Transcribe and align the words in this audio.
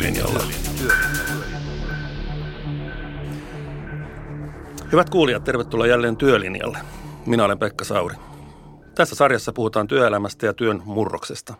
Työlinjalla. 0.00 0.44
Hyvät 4.92 5.10
kuulijat, 5.10 5.44
tervetuloa 5.44 5.86
jälleen 5.86 6.16
Työlinjalle. 6.16 6.78
Minä 7.26 7.44
olen 7.44 7.58
Pekka 7.58 7.84
Sauri. 7.84 8.14
Tässä 8.94 9.14
sarjassa 9.14 9.52
puhutaan 9.52 9.88
työelämästä 9.88 10.46
ja 10.46 10.52
työn 10.52 10.82
murroksesta. 10.84 11.54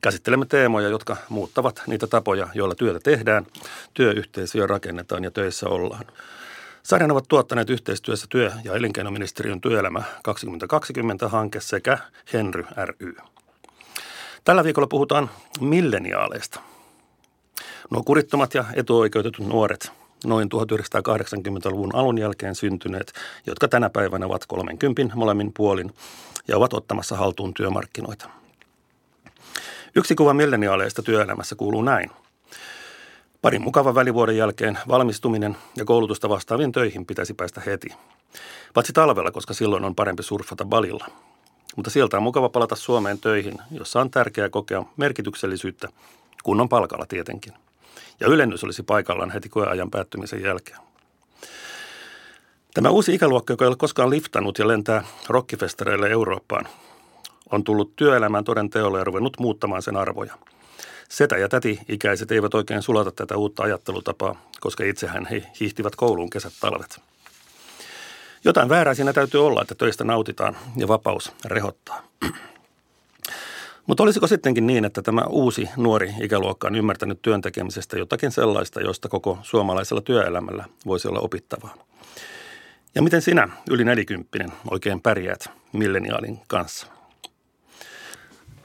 Käsittelemme 0.00 0.46
teemoja, 0.46 0.88
jotka 0.88 1.16
muuttavat 1.28 1.82
niitä 1.86 2.06
tapoja, 2.06 2.48
joilla 2.54 2.74
työtä 2.74 3.00
tehdään, 3.02 3.46
työyhteisöjä 3.94 4.66
rakennetaan 4.66 5.24
ja 5.24 5.30
töissä 5.30 5.68
ollaan. 5.68 6.04
Sarjan 6.82 7.10
ovat 7.10 7.28
tuottaneet 7.28 7.70
yhteistyössä 7.70 8.26
työ- 8.30 8.52
ja 8.64 8.74
elinkeinoministeriön 8.74 9.60
työelämä 9.60 10.02
2020-hanke 10.28 11.60
sekä 11.60 11.98
Henry 12.32 12.64
ry. 12.84 13.16
Tällä 14.44 14.64
viikolla 14.64 14.88
puhutaan 14.88 15.30
milleniaaleista. 15.60 16.60
Nuo 17.90 18.02
kurittomat 18.02 18.54
ja 18.54 18.64
etuoikeutetut 18.74 19.46
nuoret, 19.46 19.92
noin 20.24 20.48
1980-luvun 20.54 21.94
alun 21.94 22.18
jälkeen 22.18 22.54
syntyneet, 22.54 23.12
jotka 23.46 23.68
tänä 23.68 23.90
päivänä 23.90 24.26
ovat 24.26 24.46
30 24.46 25.16
molemmin 25.16 25.52
puolin 25.56 25.94
ja 26.48 26.56
ovat 26.56 26.74
ottamassa 26.74 27.16
haltuun 27.16 27.54
työmarkkinoita. 27.54 28.28
Yksi 29.96 30.14
kuva 30.14 30.34
milleniaaleista 30.34 31.02
työelämässä 31.02 31.54
kuuluu 31.54 31.82
näin. 31.82 32.10
Parin 33.42 33.62
mukavan 33.62 33.94
välivuoden 33.94 34.36
jälkeen 34.36 34.78
valmistuminen 34.88 35.56
ja 35.76 35.84
koulutusta 35.84 36.28
vastaavien 36.28 36.72
töihin 36.72 37.06
pitäisi 37.06 37.34
päästä 37.34 37.60
heti. 37.66 37.88
Paitsi 38.74 38.92
talvella, 38.92 39.30
koska 39.30 39.54
silloin 39.54 39.84
on 39.84 39.94
parempi 39.94 40.22
surfata 40.22 40.64
balilla. 40.64 41.06
Mutta 41.76 41.90
sieltä 41.90 42.16
on 42.16 42.22
mukava 42.22 42.48
palata 42.48 42.76
Suomeen 42.76 43.18
töihin, 43.18 43.58
jossa 43.70 44.00
on 44.00 44.10
tärkeää 44.10 44.48
kokea 44.48 44.84
merkityksellisyyttä, 44.96 45.88
kunnon 46.44 46.68
palkalla 46.68 47.06
tietenkin. 47.06 47.52
Ja 48.20 48.26
ylennys 48.26 48.64
olisi 48.64 48.82
paikallaan 48.82 49.30
heti 49.30 49.48
koeajan 49.48 49.90
päättymisen 49.90 50.42
jälkeen. 50.42 50.78
Tämä 52.74 52.90
uusi 52.90 53.14
ikäluokka, 53.14 53.52
joka 53.52 53.64
ei 53.64 53.68
ole 53.68 53.76
koskaan 53.76 54.10
liftannut 54.10 54.58
ja 54.58 54.68
lentää 54.68 55.04
rockifestareille 55.28 56.10
Eurooppaan, 56.10 56.68
on 57.52 57.64
tullut 57.64 57.96
työelämään 57.96 58.44
toden 58.44 58.70
teolle 58.70 58.98
ja 58.98 59.04
ruvennut 59.04 59.36
muuttamaan 59.40 59.82
sen 59.82 59.96
arvoja. 59.96 60.34
Setä- 61.08 61.36
ja 61.36 61.48
täti-ikäiset 61.48 62.32
eivät 62.32 62.54
oikein 62.54 62.82
sulata 62.82 63.12
tätä 63.12 63.36
uutta 63.36 63.62
ajattelutapaa, 63.62 64.50
koska 64.60 64.84
itsehän 64.84 65.26
he 65.26 65.42
hiihtivät 65.60 65.96
kouluun 65.96 66.30
kesät 66.30 66.52
talvet. 66.60 67.00
Jotain 68.44 68.68
väärää 68.68 68.94
siinä 68.94 69.12
täytyy 69.12 69.46
olla, 69.46 69.62
että 69.62 69.74
töistä 69.74 70.04
nautitaan 70.04 70.56
ja 70.76 70.88
vapaus 70.88 71.32
rehottaa. 71.44 72.02
Mutta 73.86 74.02
olisiko 74.02 74.26
sittenkin 74.26 74.66
niin, 74.66 74.84
että 74.84 75.02
tämä 75.02 75.22
uusi 75.28 75.68
nuori 75.76 76.14
ikäluokka 76.20 76.66
on 76.66 76.74
ymmärtänyt 76.74 77.22
työntekemisestä 77.22 77.98
jotakin 77.98 78.32
sellaista, 78.32 78.80
josta 78.80 79.08
koko 79.08 79.38
suomalaisella 79.42 80.00
työelämällä 80.00 80.64
voisi 80.86 81.08
olla 81.08 81.20
opittavaa? 81.20 81.74
Ja 82.94 83.02
miten 83.02 83.22
sinä, 83.22 83.48
yli 83.70 83.84
nelikymppinen, 83.84 84.52
oikein 84.70 85.00
pärjäät 85.00 85.50
milleniaalin 85.72 86.38
kanssa? 86.48 86.86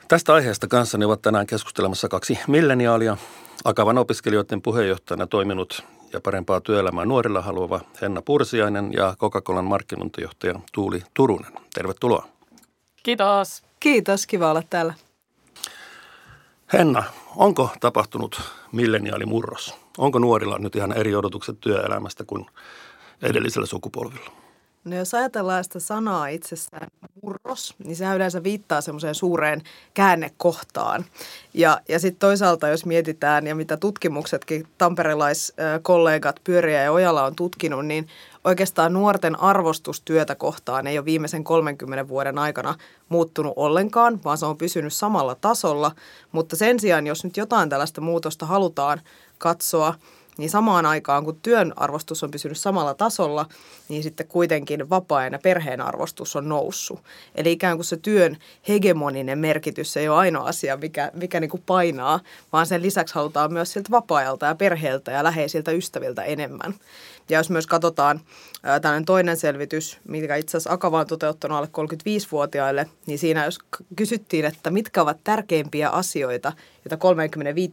Tästä 0.08 0.34
aiheesta 0.34 0.68
kanssani 0.68 1.06
ovat 1.06 1.22
tänään 1.22 1.48
keskustelemassa 1.48 2.08
kaksi 2.08 2.40
milleniaalia. 2.48 3.18
Akavan 3.66 3.98
opiskelijoiden 3.98 4.62
puheenjohtajana 4.62 5.28
toiminut 5.28 5.84
ja 6.14 6.22
parempaa 6.22 6.62
työelämää 6.62 7.06
nuorilla 7.06 7.42
haluava 7.42 7.82
Henna 8.02 8.22
Pursiainen 8.22 8.94
ja 8.94 9.16
Coca-Colan 9.20 9.66
markkinointijohtaja 9.66 10.60
Tuuli 10.72 11.04
Turunen. 11.14 11.52
Tervetuloa. 11.74 12.28
Kiitos. 13.04 13.64
Kiitos, 13.80 14.28
kiva 14.28 14.52
olla 14.52 14.64
täällä. 14.70 14.94
Henna, 16.74 17.04
onko 17.36 17.70
tapahtunut 17.80 18.42
milleniaalimurros? 18.72 19.76
Onko 19.98 20.20
nuorilla 20.20 20.60
nyt 20.60 20.76
ihan 20.76 20.94
eri 20.98 21.16
odotukset 21.16 21.60
työelämästä 21.60 22.24
kuin 22.24 22.46
edellisellä 23.22 23.66
sukupolvilla? 23.66 24.41
No 24.84 24.96
jos 24.96 25.14
ajatellaan 25.14 25.64
sitä 25.64 25.80
sanaa 25.80 26.28
itsessään 26.28 26.88
murros, 27.22 27.76
niin 27.84 27.96
se 27.96 28.06
yleensä 28.16 28.44
viittaa 28.44 28.82
semmoiseen 28.82 29.16
suureen 29.16 29.62
käännekohtaan. 29.94 31.06
Ja, 31.54 31.82
ja 31.90 32.00
sitten 32.00 32.20
toisaalta, 32.20 32.68
jos 32.68 32.86
mietitään, 32.86 33.48
ja 33.48 33.56
mitä 33.56 33.78
tutkimuksetkin 33.78 34.68
tamperelaiskollegat 34.78 36.40
Pyöriä 36.44 36.84
ja 36.84 36.92
Ojala 36.92 37.26
on 37.26 37.36
tutkinut, 37.36 37.86
niin 37.86 38.08
oikeastaan 38.44 38.94
nuorten 38.94 39.40
arvostus 39.40 40.02
työtä 40.02 40.36
kohtaan 40.36 40.88
ei 40.88 40.98
ole 40.98 41.06
viimeisen 41.06 41.44
30 41.44 42.08
vuoden 42.08 42.38
aikana 42.38 42.76
muuttunut 43.10 43.54
ollenkaan, 43.56 44.20
vaan 44.24 44.38
se 44.38 44.46
on 44.46 44.58
pysynyt 44.58 44.94
samalla 44.94 45.36
tasolla. 45.36 45.92
Mutta 46.32 46.56
sen 46.56 46.80
sijaan, 46.80 47.08
jos 47.08 47.24
nyt 47.24 47.38
jotain 47.38 47.70
tällaista 47.70 48.02
muutosta 48.02 48.46
halutaan 48.46 49.02
katsoa, 49.38 49.94
niin 50.38 50.50
samaan 50.50 50.86
aikaan 50.86 51.26
kun 51.26 51.40
työn 51.42 51.74
arvostus 51.76 52.24
on 52.24 52.32
pysynyt 52.32 52.58
samalla 52.58 52.94
tasolla, 52.94 53.46
niin 53.90 54.04
sitten 54.04 54.28
kuitenkin 54.28 54.90
vapaa 54.90 55.28
ja 55.28 55.40
perheen 55.40 55.82
arvostus 55.82 56.36
on 56.36 56.50
noussut. 56.50 57.00
Eli 57.36 57.52
ikään 57.52 57.78
kuin 57.78 57.86
se 57.86 57.98
työn 57.98 58.38
hegemoninen 58.68 59.40
merkitys 59.40 59.98
ei 59.98 60.10
ole 60.10 60.18
ainoa 60.18 60.48
asia, 60.48 60.78
mikä, 60.78 61.12
mikä 61.14 61.40
niin 61.40 61.50
kuin 61.50 61.64
painaa, 61.66 62.20
vaan 62.54 62.66
sen 62.66 62.82
lisäksi 62.82 63.16
halutaan 63.16 63.54
myös 63.54 63.74
siltä 63.74 63.92
vapaa-ajalta 63.92 64.46
ja 64.46 64.56
perheeltä 64.56 65.12
ja 65.12 65.24
läheisiltä 65.24 65.72
ystäviltä 65.72 66.24
enemmän. 66.24 66.74
Ja 67.32 67.40
jos 67.40 67.50
myös 67.50 67.68
katsotaan 67.68 68.22
tällainen 68.62 69.06
toinen 69.06 69.38
selvitys, 69.38 70.00
mikä 70.08 70.36
itse 70.36 70.58
asiassa 70.58 70.74
Akava 70.74 71.00
on 71.00 71.08
toteuttanut 71.08 71.58
alle 71.58 71.70
35-vuotiaille, 71.78 72.90
niin 73.06 73.20
siinä 73.20 73.46
jos 73.46 73.60
kysyttiin, 73.96 74.46
että 74.46 74.70
mitkä 74.70 75.02
ovat 75.02 75.18
tärkeimpiä 75.24 75.90
asioita, 75.90 76.54
joita 76.86 76.98
35 76.98 77.72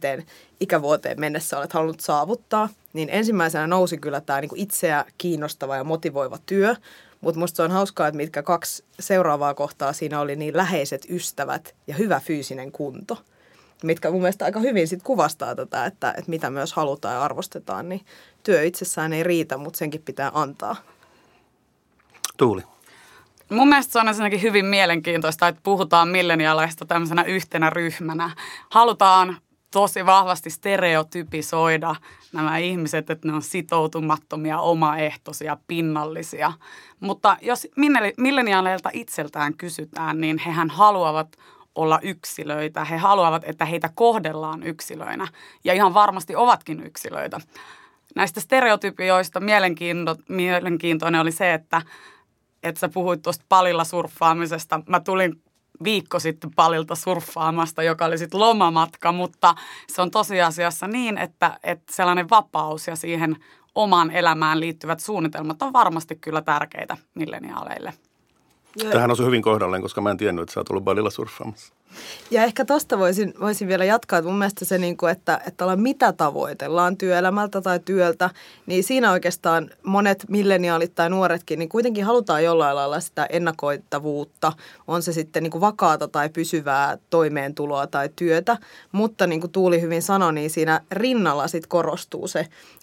ikävuoteen 0.59 1.19
mennessä 1.19 1.57
olet 1.57 1.73
halunnut 1.73 1.99
saavuttaa, 1.99 2.69
niin 2.93 3.09
ensimmäisenä 3.11 3.67
nousi 3.67 3.97
kyllä 3.97 4.21
tämä 4.21 4.41
niin 4.41 4.51
itseä 4.55 5.05
kiinnostava 5.17 5.75
ja 5.75 5.83
motivoiva 5.83 6.37
työ, 6.45 6.75
mutta 7.21 7.39
musta 7.39 7.55
se 7.55 7.63
on 7.63 7.71
hauskaa, 7.71 8.07
että 8.07 8.17
mitkä 8.17 8.43
kaksi 8.43 8.83
seuraavaa 8.99 9.53
kohtaa 9.53 9.93
siinä 9.93 10.19
oli 10.19 10.35
niin 10.35 10.57
läheiset 10.57 11.05
ystävät 11.09 11.75
ja 11.87 11.95
hyvä 11.95 12.19
fyysinen 12.19 12.71
kunto– 12.71 13.17
mitkä 13.83 14.11
mun 14.11 14.21
mielestä 14.21 14.45
aika 14.45 14.59
hyvin 14.59 14.87
sit 14.87 15.03
kuvastaa 15.03 15.55
tätä, 15.55 15.85
että, 15.85 16.09
että 16.17 16.29
mitä 16.29 16.49
myös 16.49 16.73
halutaan 16.73 17.13
ja 17.13 17.23
arvostetaan, 17.23 17.89
niin 17.89 18.01
työ 18.43 18.63
itsessään 18.63 19.13
ei 19.13 19.23
riitä, 19.23 19.57
mutta 19.57 19.77
senkin 19.77 20.01
pitää 20.01 20.31
antaa. 20.33 20.75
Tuuli. 22.37 22.61
Mun 23.49 23.69
mielestä 23.69 23.93
se 23.93 23.99
on 23.99 24.07
ensinnäkin 24.07 24.41
hyvin 24.41 24.65
mielenkiintoista, 24.65 25.47
että 25.47 25.61
puhutaan 25.63 26.07
milleniaaleista 26.07 26.85
tämmöisenä 26.85 27.23
yhtenä 27.23 27.69
ryhmänä. 27.69 28.31
Halutaan 28.69 29.37
tosi 29.71 30.05
vahvasti 30.05 30.49
stereotypisoida 30.49 31.95
nämä 32.33 32.57
ihmiset, 32.57 33.09
että 33.09 33.27
ne 33.27 33.33
on 33.33 33.41
sitoutumattomia, 33.41 34.59
omaehtoisia, 34.59 35.57
pinnallisia. 35.67 36.53
Mutta 36.99 37.37
jos 37.41 37.67
milleniaaleilta 38.17 38.89
itseltään 38.93 39.53
kysytään, 39.53 40.21
niin 40.21 40.37
hehän 40.37 40.69
haluavat 40.69 41.37
olla 41.79 41.99
yksilöitä. 42.01 42.85
He 42.85 42.97
haluavat, 42.97 43.43
että 43.45 43.65
heitä 43.65 43.89
kohdellaan 43.95 44.63
yksilöinä 44.63 45.27
ja 45.63 45.73
ihan 45.73 45.93
varmasti 45.93 46.35
ovatkin 46.35 46.85
yksilöitä. 46.85 47.39
Näistä 48.15 48.39
stereotypioista 48.39 49.39
mielenkiinto, 49.39 50.15
mielenkiintoinen 50.29 51.21
oli 51.21 51.31
se, 51.31 51.53
että, 51.53 51.81
että 52.63 52.79
sä 52.79 52.89
puhuit 52.89 53.21
tuosta 53.21 53.45
palilla 53.49 53.83
surffaamisesta. 53.83 54.81
Mä 54.87 54.99
tulin 54.99 55.41
viikko 55.83 56.19
sitten 56.19 56.51
palilta 56.55 56.95
surffaamasta, 56.95 57.83
joka 57.83 58.05
oli 58.05 58.17
sitten 58.17 58.39
lomamatka, 58.39 59.11
mutta 59.11 59.55
se 59.87 60.01
on 60.01 60.11
tosiasiassa 60.11 60.87
niin, 60.87 61.17
että, 61.17 61.59
että 61.63 61.93
sellainen 61.93 62.29
vapaus 62.29 62.87
ja 62.87 62.95
siihen 62.95 63.35
omaan 63.75 64.11
elämään 64.11 64.59
liittyvät 64.59 64.99
suunnitelmat 64.99 65.61
on 65.61 65.73
varmasti 65.73 66.15
kyllä 66.15 66.41
tärkeitä 66.41 66.97
milleniaaleille. 67.15 67.93
Tähän 68.91 69.11
osui 69.11 69.25
hyvin 69.25 69.41
kohdalleen, 69.41 69.81
koska 69.81 70.01
mä 70.01 70.11
en 70.11 70.17
tiennyt, 70.17 70.43
että 70.43 70.53
sä 70.53 70.59
oot 70.59 70.69
ollut 70.69 70.83
Balilla 70.83 71.09
surffaamassa. 71.09 71.73
Ja 72.31 72.43
ehkä 72.43 72.65
tosta 72.65 72.99
voisin, 72.99 73.33
voisin 73.39 73.67
vielä 73.67 73.85
jatkaa, 73.85 74.19
että 74.19 74.29
mun 74.29 74.39
mielestä 74.39 74.65
se, 74.65 74.77
niin 74.77 74.97
kuin, 74.97 75.11
että, 75.11 75.41
että 75.47 75.65
ollaan 75.65 75.81
mitä 75.81 76.13
tavoitellaan 76.13 76.97
työelämältä 76.97 77.61
tai 77.61 77.79
työltä, 77.79 78.29
niin 78.65 78.83
siinä 78.83 79.11
oikeastaan 79.11 79.69
monet 79.83 80.25
milleniaalit 80.29 80.95
tai 80.95 81.09
nuoretkin, 81.09 81.59
niin 81.59 81.69
kuitenkin 81.69 82.05
halutaan 82.05 82.43
jollain 82.43 82.75
lailla 82.75 82.99
sitä 82.99 83.25
ennakoittavuutta, 83.25 84.53
on 84.87 85.01
se 85.01 85.13
sitten 85.13 85.43
niin 85.43 85.51
kuin 85.51 85.61
vakaata 85.61 86.07
tai 86.07 86.29
pysyvää 86.29 86.97
toimeentuloa 87.09 87.87
tai 87.87 88.09
työtä, 88.15 88.57
mutta 88.91 89.27
niin 89.27 89.41
kuin 89.41 89.51
Tuuli 89.51 89.81
hyvin 89.81 90.01
sanoi, 90.01 90.33
niin 90.33 90.49
siinä 90.49 90.81
rinnalla 90.91 91.47
sitten 91.47 91.69
korostuu 91.69 92.27
se, 92.27 92.39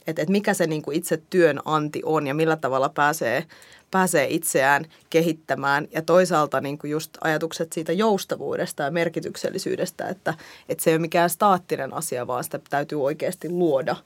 että, 0.06 0.22
että 0.22 0.32
mikä 0.32 0.54
se 0.54 0.66
niin 0.66 0.82
kuin 0.82 0.96
itse 0.96 1.22
työn 1.30 1.60
anti 1.64 2.02
on 2.04 2.26
ja 2.26 2.34
millä 2.34 2.56
tavalla 2.56 2.88
pääsee 2.88 3.46
pääsee 3.90 4.26
itseään 4.30 4.84
kehittämään. 5.10 5.88
Ja 5.92 6.02
toisaalta 6.02 6.60
niin 6.60 6.78
kuin 6.78 6.90
just 6.90 7.10
ajatukset 7.20 7.72
siitä 7.72 7.92
joustavuudesta 7.92 8.82
ja 8.82 8.90
merkityksellisyydestä, 8.96 10.08
että, 10.08 10.34
että 10.68 10.84
se 10.84 10.90
ei 10.90 10.94
ole 10.94 11.00
mikään 11.00 11.30
staattinen 11.30 11.94
asia, 11.94 12.26
vaan 12.26 12.44
sitä 12.44 12.60
täytyy 12.70 13.04
oikeasti 13.04 13.48
luoda. 13.48 13.96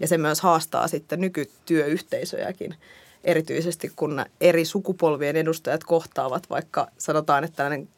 Ja 0.00 0.08
se 0.08 0.18
myös 0.18 0.40
haastaa 0.40 0.88
sitten 0.88 1.20
nykytyöyhteisöjäkin, 1.20 2.74
erityisesti 3.24 3.92
kun 3.96 4.24
eri 4.40 4.64
sukupolvien 4.64 5.36
edustajat 5.36 5.84
kohtaavat, 5.84 6.50
vaikka 6.50 6.88
sanotaan, 6.98 7.44
että 7.44 7.56
tällainen 7.56 7.88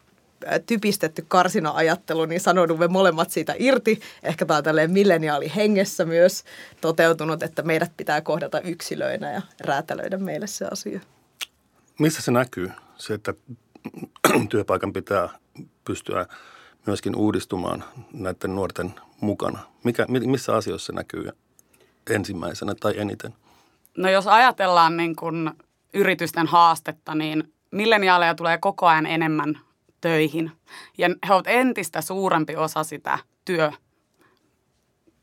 typistetty 0.67 1.25
karsina-ajattelu, 1.29 2.25
niin 2.25 2.41
sanoudumme 2.41 2.89
molemmat 2.89 3.31
siitä 3.31 3.55
irti. 3.59 4.01
Ehkä 4.23 4.47
tämä 4.47 4.57
on 4.57 4.65
tälleen 4.65 4.91
milleniaali 4.91 5.53
hengessä 5.57 6.05
myös 6.05 6.45
toteutunut, 6.81 7.43
että 7.43 7.63
meidät 7.63 7.93
pitää 7.97 8.21
kohdata 8.21 8.61
yksilöinä 8.61 9.33
ja 9.33 9.43
räätälöidä 9.61 10.19
meille 10.19 10.47
se 10.47 10.65
asia. 10.71 11.01
Missä 11.99 12.23
se 12.23 12.31
näkyy? 12.31 12.71
Se, 12.97 13.15
että 13.15 13.35
työpaikan 14.49 14.93
pitää 14.93 15.29
pystyä 15.85 16.27
myöskin 16.87 17.17
uudistumaan 17.17 17.85
näiden 18.13 18.55
nuorten 18.55 18.95
mukana. 19.21 19.59
Mikä, 19.85 20.07
missä 20.09 20.57
asioissa 20.57 20.87
se 20.87 20.93
näkyy 20.93 21.31
ensimmäisenä 22.11 22.75
tai 22.81 22.99
eniten? 22.99 23.35
No 23.97 24.11
jos 24.11 24.27
ajatellaan 24.27 24.97
niin 24.97 25.17
kuin 25.17 25.51
yritysten 25.95 26.47
haastetta, 26.47 27.15
niin 27.15 27.53
milleniaaleja 27.71 28.35
tulee 28.35 28.59
koko 28.59 28.87
ajan 28.87 29.07
enemmän 29.07 29.61
töihin. 30.01 30.53
Ja 30.99 31.09
he 31.29 31.35
ovat 31.35 31.47
entistä 31.47 32.01
suurempi 32.01 32.57
osa 32.57 32.85
sitä 32.85 33.19
työ, 33.45 33.73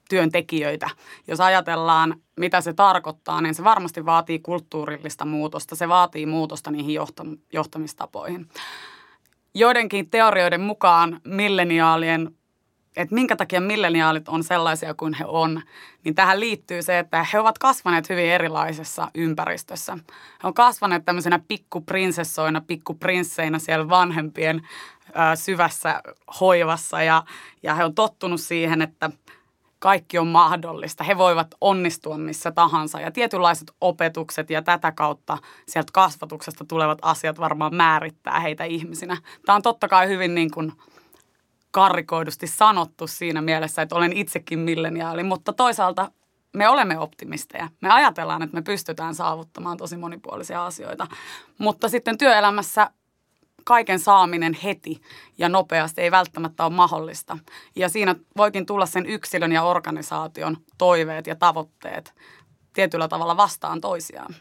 työntekijöitä. 0.10 0.90
Jos 1.28 1.40
ajatellaan, 1.40 2.16
mitä 2.40 2.62
se 2.62 2.74
tarkoittaa, 2.74 3.42
niin 3.42 3.56
se 3.56 3.64
varmasti 3.64 4.06
vaatii 4.06 4.40
kulttuurillista 4.40 5.26
muutosta. 5.26 5.76
Se 5.76 5.88
vaatii 5.88 6.26
muutosta 6.26 6.72
niihin 6.72 7.00
johtamistapoihin. 7.54 8.50
Joidenkin 9.54 10.10
teorioiden 10.10 10.62
mukaan 10.62 11.22
milleniaalien 11.24 12.38
että 12.98 13.16
minkä 13.16 13.36
takia 13.36 13.62
milleniaalit 13.62 14.30
on 14.30 14.44
sellaisia 14.44 14.94
kuin 14.94 15.14
he 15.14 15.26
on, 15.28 15.62
niin 16.04 16.16
tähän 16.16 16.40
liittyy 16.40 16.82
se, 16.82 17.00
että 17.00 17.26
he 17.34 17.40
ovat 17.40 17.58
kasvaneet 17.58 18.10
hyvin 18.10 18.26
erilaisessa 18.26 19.12
ympäristössä. 19.16 19.94
He 19.94 20.40
ovat 20.44 20.56
kasvaneet 20.56 21.06
tämmöisenä 21.06 21.40
pikkuprinsessoina, 21.48 22.62
pikkuprinsseinä 22.62 23.60
siellä 23.60 23.90
vanhempien 23.90 24.68
syvässä 25.36 26.02
hoivassa 26.40 27.04
ja, 27.04 27.24
ja 27.64 27.76
he 27.76 27.86
on 27.86 27.96
tottunut 27.96 28.42
siihen, 28.42 28.82
että 28.82 29.10
kaikki 29.88 30.20
on 30.20 30.28
mahdollista. 30.28 31.04
He 31.04 31.18
voivat 31.18 31.48
onnistua 31.62 32.18
missä 32.18 32.52
tahansa 32.52 33.00
ja 33.00 33.12
tietynlaiset 33.12 33.72
opetukset 33.82 34.50
ja 34.50 34.62
tätä 34.62 34.92
kautta 34.92 35.38
sieltä 35.68 35.92
kasvatuksesta 35.94 36.66
tulevat 36.66 37.00
asiat 37.02 37.40
varmaan 37.40 37.76
määrittää 37.76 38.40
heitä 38.40 38.64
ihmisinä. 38.64 39.18
Tämä 39.46 39.56
on 39.56 39.62
totta 39.62 39.88
kai 39.88 40.08
hyvin 40.08 40.36
niin 40.36 40.52
kuin– 40.52 40.72
karrikoidusti 41.72 42.48
sanottu 42.48 43.08
siinä 43.08 43.42
mielessä, 43.42 43.82
että 43.82 43.96
olen 43.96 44.14
itsekin 44.14 44.60
milleniaali, 44.60 45.24
mutta 45.24 45.54
toisaalta 45.54 46.12
me 46.54 46.70
olemme 46.70 47.00
optimisteja. 47.00 47.68
Me 47.82 47.90
ajatellaan, 47.90 48.42
että 48.42 48.56
me 48.56 48.62
pystytään 48.62 49.16
saavuttamaan 49.16 49.78
tosi 49.78 49.98
monipuolisia 49.98 50.66
asioita, 50.66 51.08
mutta 51.58 51.90
sitten 51.90 52.18
työelämässä 52.18 52.90
kaiken 53.68 54.00
saaminen 54.00 54.54
heti 54.64 55.02
ja 55.38 55.50
nopeasti 55.50 56.02
ei 56.02 56.12
välttämättä 56.12 56.66
ole 56.66 56.74
mahdollista. 56.74 57.38
Ja 57.76 57.90
siinä 57.90 58.16
voikin 58.38 58.66
tulla 58.66 58.86
sen 58.86 59.06
yksilön 59.06 59.52
ja 59.52 59.64
organisaation 59.64 60.58
toiveet 60.78 61.28
ja 61.28 61.36
tavoitteet 61.36 62.14
tietyllä 62.74 63.08
tavalla 63.08 63.38
vastaan 63.38 63.82
toisiaan. 63.82 64.36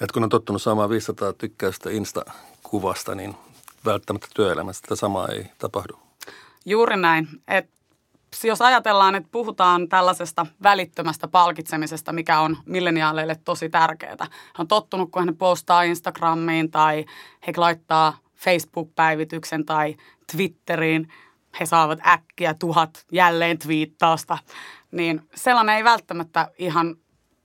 Et 0.00 0.12
kun 0.12 0.22
on 0.22 0.28
tottunut 0.28 0.62
saamaan 0.62 0.90
500 0.90 1.32
tykkäystä 1.32 1.90
Insta-kuvasta, 1.90 3.14
niin 3.14 3.36
välttämättä 3.84 4.28
työelämässä 4.34 4.82
tätä 4.82 4.96
samaa 4.96 5.28
ei 5.28 5.46
tapahdu. 5.58 5.98
Juuri 6.66 6.96
näin. 6.96 7.28
Et 7.48 7.70
jos 8.44 8.62
ajatellaan, 8.62 9.14
että 9.14 9.28
puhutaan 9.32 9.88
tällaisesta 9.88 10.46
välittömästä 10.62 11.28
palkitsemisesta, 11.28 12.12
mikä 12.12 12.40
on 12.40 12.56
milleniaaleille 12.66 13.36
tosi 13.44 13.68
tärkeää. 13.68 14.16
He 14.20 14.28
on 14.58 14.68
tottunut, 14.68 15.10
kun 15.10 15.28
he 15.28 15.32
postaa 15.32 15.82
Instagramiin 15.82 16.70
tai 16.70 17.04
he 17.46 17.52
laittaa 17.56 18.18
Facebook-päivityksen 18.36 19.64
tai 19.64 19.96
Twitteriin, 20.32 21.08
he 21.60 21.66
saavat 21.66 21.98
äkkiä 22.06 22.54
tuhat 22.54 23.04
jälleen 23.12 23.58
twiittausta, 23.58 24.38
niin 24.90 25.28
sellainen 25.34 25.76
ei 25.76 25.84
välttämättä 25.84 26.48
ihan 26.58 26.96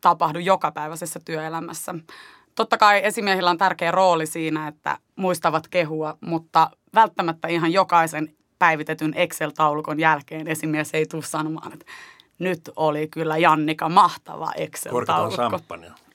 tapahdu 0.01 0.39
jokapäiväisessä 0.39 1.19
työelämässä. 1.25 1.95
Totta 2.55 2.77
kai 2.77 3.01
esimiehillä 3.03 3.49
on 3.49 3.57
tärkeä 3.57 3.91
rooli 3.91 4.25
siinä, 4.25 4.67
että 4.67 4.97
muistavat 5.15 5.67
kehua, 5.67 6.17
mutta 6.21 6.71
välttämättä 6.95 7.47
ihan 7.47 7.73
jokaisen 7.73 8.35
päivitetyn 8.59 9.13
Excel-taulukon 9.13 9.99
jälkeen 9.99 10.47
esimies 10.47 10.93
ei 10.93 11.05
tule 11.05 11.23
sanomaan, 11.23 11.73
että 11.73 11.85
nyt 12.39 12.61
oli 12.75 13.07
kyllä 13.07 13.37
Jannika 13.37 13.89
mahtava 13.89 14.51
Excel-taulukko. 14.55 15.59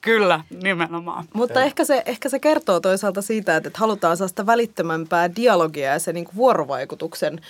Kyllä, 0.05 0.41
nimenomaan. 0.61 1.25
Mutta 1.33 1.63
ehkä 1.63 1.85
se, 1.85 2.03
ehkä 2.05 2.29
se 2.29 2.39
kertoo 2.39 2.79
toisaalta 2.79 3.21
siitä, 3.21 3.55
että 3.55 3.69
halutaan 3.73 4.17
sellaista 4.17 4.45
välittömämpää 4.45 5.35
dialogia 5.35 5.91
ja 5.91 5.99
se 5.99 6.13
niin 6.13 6.25
kuin 6.25 6.35
vuorovaikutuksen 6.35 7.41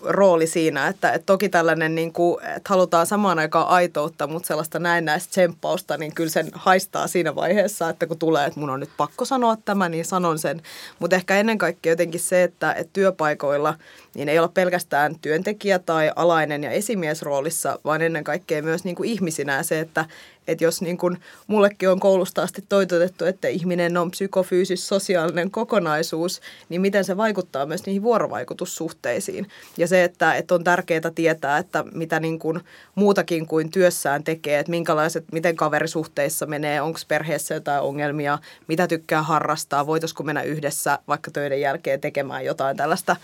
rooli 0.00 0.46
siinä, 0.46 0.88
että, 0.88 1.12
että 1.12 1.26
toki 1.26 1.48
tällainen, 1.48 1.94
niin 1.94 2.12
kuin, 2.12 2.44
että 2.44 2.68
halutaan 2.68 3.06
samaan 3.06 3.38
aikaan 3.38 3.68
aitoutta, 3.68 4.26
mutta 4.26 4.46
sellaista 4.46 4.78
näennäistä 4.78 5.30
tsemppausta, 5.30 5.96
niin 5.96 6.14
kyllä 6.14 6.30
sen 6.30 6.48
haistaa 6.52 7.06
siinä 7.06 7.34
vaiheessa, 7.34 7.88
että 7.88 8.06
kun 8.06 8.18
tulee, 8.18 8.46
että 8.46 8.60
mun 8.60 8.70
on 8.70 8.80
nyt 8.80 8.90
pakko 8.96 9.24
sanoa 9.24 9.56
tämä, 9.64 9.88
niin 9.88 10.04
sanon 10.04 10.38
sen. 10.38 10.62
Mutta 10.98 11.16
ehkä 11.16 11.36
ennen 11.36 11.58
kaikkea 11.58 11.92
jotenkin 11.92 12.20
se, 12.20 12.42
että, 12.42 12.72
että 12.72 12.90
työpaikoilla 12.92 13.74
niin 14.14 14.28
ei 14.28 14.38
ole 14.38 14.48
pelkästään 14.54 15.18
työntekijä 15.18 15.78
tai 15.78 16.12
alainen 16.16 16.64
ja 16.64 16.70
esimiesroolissa, 16.70 17.78
vaan 17.84 18.02
ennen 18.02 18.24
kaikkea 18.24 18.62
myös 18.62 18.84
niin 18.84 18.96
kuin 18.96 19.08
ihmisinä 19.08 19.62
se, 19.62 19.80
että 19.80 20.04
että 20.48 20.64
jos 20.64 20.82
niin 20.82 20.98
kuin 20.98 21.18
mullekin 21.46 21.90
on 21.90 22.00
koulusta 22.00 22.42
asti 22.42 22.64
toitotettu, 22.68 23.24
että 23.24 23.48
ihminen 23.48 23.96
on 23.96 24.10
psykofyysis-sosiaalinen 24.10 25.50
kokonaisuus, 25.50 26.40
niin 26.68 26.80
miten 26.80 27.04
se 27.04 27.16
vaikuttaa 27.16 27.66
myös 27.66 27.86
niihin 27.86 28.02
vuorovaikutussuhteisiin. 28.02 29.48
Ja 29.76 29.88
se, 29.88 30.04
että, 30.04 30.34
että 30.34 30.54
on 30.54 30.64
tärkeää 30.64 31.10
tietää, 31.14 31.58
että 31.58 31.84
mitä 31.92 32.20
niin 32.20 32.38
kuin 32.38 32.60
muutakin 32.94 33.46
kuin 33.46 33.70
työssään 33.70 34.24
tekee, 34.24 34.58
että 34.58 34.70
minkälaiset, 34.70 35.24
miten 35.32 35.56
kaverisuhteissa 35.56 36.46
menee, 36.46 36.80
onko 36.80 36.98
perheessä 37.08 37.54
jotain 37.54 37.82
ongelmia, 37.82 38.38
mitä 38.68 38.86
tykkää 38.86 39.22
harrastaa, 39.22 39.86
voitaisiko 39.86 40.22
mennä 40.22 40.42
yhdessä 40.42 40.98
vaikka 41.08 41.30
töiden 41.30 41.60
jälkeen 41.60 42.00
tekemään 42.00 42.44
jotain 42.44 42.76
tällaista, 42.76 43.16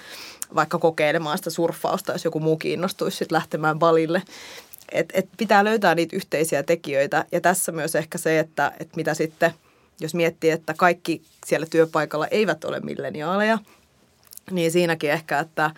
vaikka 0.54 0.78
kokeilemaan 0.78 1.38
sitä 1.38 1.50
surffausta, 1.50 2.12
jos 2.12 2.24
joku 2.24 2.40
muu 2.40 2.56
kiinnostuisi 2.56 3.16
sitten 3.16 3.36
lähtemään 3.36 3.78
balille 3.78 4.22
et, 4.92 5.08
et 5.14 5.28
pitää 5.36 5.64
löytää 5.64 5.94
niitä 5.94 6.16
yhteisiä 6.16 6.62
tekijöitä 6.62 7.24
ja 7.32 7.40
tässä 7.40 7.72
myös 7.72 7.94
ehkä 7.94 8.18
se, 8.18 8.38
että, 8.38 8.72
että 8.80 8.96
mitä 8.96 9.14
sitten, 9.14 9.54
jos 10.00 10.14
miettii, 10.14 10.50
että 10.50 10.74
kaikki 10.76 11.22
siellä 11.46 11.66
työpaikalla 11.70 12.26
eivät 12.26 12.64
ole 12.64 12.80
milleniaaleja, 12.80 13.58
niin 14.50 14.72
siinäkin 14.72 15.10
ehkä, 15.10 15.38
että, 15.38 15.70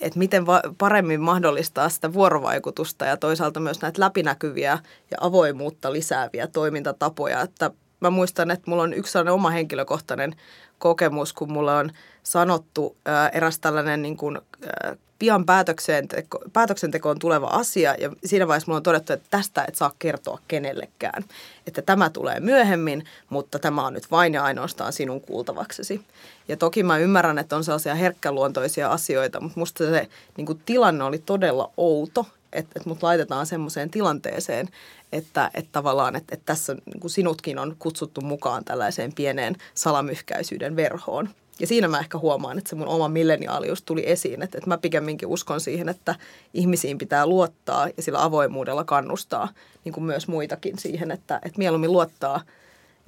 että 0.00 0.18
miten 0.18 0.46
va- 0.46 0.62
paremmin 0.78 1.20
mahdollistaa 1.20 1.88
sitä 1.88 2.12
vuorovaikutusta 2.12 3.04
ja 3.04 3.16
toisaalta 3.16 3.60
myös 3.60 3.82
näitä 3.82 4.00
läpinäkyviä 4.00 4.78
ja 5.10 5.16
avoimuutta 5.20 5.92
lisääviä 5.92 6.46
toimintatapoja. 6.46 7.40
Että 7.40 7.70
mä 8.00 8.10
muistan, 8.10 8.50
että 8.50 8.70
mulla 8.70 8.82
on 8.82 8.94
yksi 8.94 9.12
sellainen 9.12 9.34
oma 9.34 9.50
henkilökohtainen 9.50 10.36
kokemus, 10.78 11.32
kun 11.32 11.52
mulla 11.52 11.78
on 11.78 11.90
sanottu 12.22 12.96
ää, 13.04 13.28
eräs 13.28 13.58
tällainen 13.58 14.02
niin 14.02 14.16
kuin, 14.16 14.38
ää, 14.84 14.96
pian 15.20 15.46
päätöksenteko, 15.46 16.38
päätöksentekoon 16.52 17.18
tuleva 17.18 17.46
asia 17.46 17.94
ja 17.98 18.10
siinä 18.24 18.48
vaiheessa 18.48 18.66
mulla 18.68 18.76
on 18.76 18.82
todettu, 18.82 19.12
että 19.12 19.26
tästä 19.30 19.64
et 19.68 19.74
saa 19.74 19.92
kertoa 19.98 20.38
kenellekään. 20.48 21.24
Että 21.66 21.82
tämä 21.82 22.10
tulee 22.10 22.40
myöhemmin, 22.40 23.04
mutta 23.28 23.58
tämä 23.58 23.86
on 23.86 23.92
nyt 23.92 24.10
vain 24.10 24.34
ja 24.34 24.44
ainoastaan 24.44 24.92
sinun 24.92 25.20
kuultavaksesi. 25.20 26.00
Ja 26.48 26.56
toki 26.56 26.82
mä 26.82 26.98
ymmärrän, 26.98 27.38
että 27.38 27.56
on 27.56 27.64
sellaisia 27.64 27.94
herkkäluontoisia 27.94 28.90
asioita, 28.90 29.40
mutta 29.40 29.60
musta 29.60 29.84
se 29.84 30.08
niin 30.36 30.46
kuin 30.46 30.62
tilanne 30.66 31.04
oli 31.04 31.18
todella 31.18 31.70
outo, 31.76 32.26
että, 32.52 32.72
että 32.76 32.88
mut 32.88 33.02
laitetaan 33.02 33.46
semmoiseen 33.46 33.90
tilanteeseen, 33.90 34.68
että, 35.12 35.50
että 35.54 35.72
tavallaan, 35.72 36.16
että, 36.16 36.34
että 36.34 36.46
tässä 36.46 36.74
niin 36.74 37.10
sinutkin 37.10 37.58
on 37.58 37.76
kutsuttu 37.78 38.20
mukaan 38.20 38.64
tällaiseen 38.64 39.12
pieneen 39.12 39.56
salamyhkäisyyden 39.74 40.76
verhoon. 40.76 41.28
Ja 41.60 41.66
siinä 41.66 41.88
mä 41.88 41.98
ehkä 41.98 42.18
huomaan, 42.18 42.58
että 42.58 42.70
se 42.70 42.76
mun 42.76 42.88
oma 42.88 43.08
milleniaalius 43.08 43.82
tuli 43.82 44.10
esiin, 44.10 44.42
että, 44.42 44.58
että 44.58 44.70
mä 44.70 44.78
pikemminkin 44.78 45.28
uskon 45.28 45.60
siihen, 45.60 45.88
että 45.88 46.14
ihmisiin 46.54 46.98
pitää 46.98 47.26
luottaa 47.26 47.88
ja 47.96 48.02
sillä 48.02 48.24
avoimuudella 48.24 48.84
kannustaa 48.84 49.48
niin 49.84 49.92
kuin 49.92 50.04
myös 50.04 50.28
muitakin 50.28 50.78
siihen, 50.78 51.10
että, 51.10 51.36
että 51.44 51.58
mieluummin 51.58 51.92
luottaa 51.92 52.40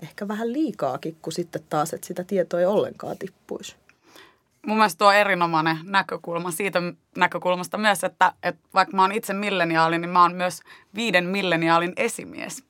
ehkä 0.02 0.28
vähän 0.28 0.52
liikaakin, 0.52 1.16
kuin 1.22 1.34
sitten 1.34 1.62
taas, 1.68 1.92
että 1.94 2.06
sitä 2.06 2.24
tietoa 2.24 2.60
ei 2.60 2.66
ollenkaan 2.66 3.18
tippuisi. 3.18 3.76
Mun 4.66 4.76
mielestä 4.76 4.98
tuo 4.98 5.08
on 5.08 5.14
erinomainen 5.14 5.78
näkökulma 5.82 6.50
siitä 6.50 6.82
näkökulmasta 7.16 7.78
myös, 7.78 8.04
että, 8.04 8.32
että 8.42 8.68
vaikka 8.74 8.96
mä 8.96 9.02
oon 9.02 9.12
itse 9.12 9.32
milleniaali, 9.32 9.98
niin 9.98 10.10
mä 10.10 10.22
oon 10.22 10.34
myös 10.34 10.60
viiden 10.94 11.26
milleniaalin 11.26 11.92
esimies. 11.96 12.64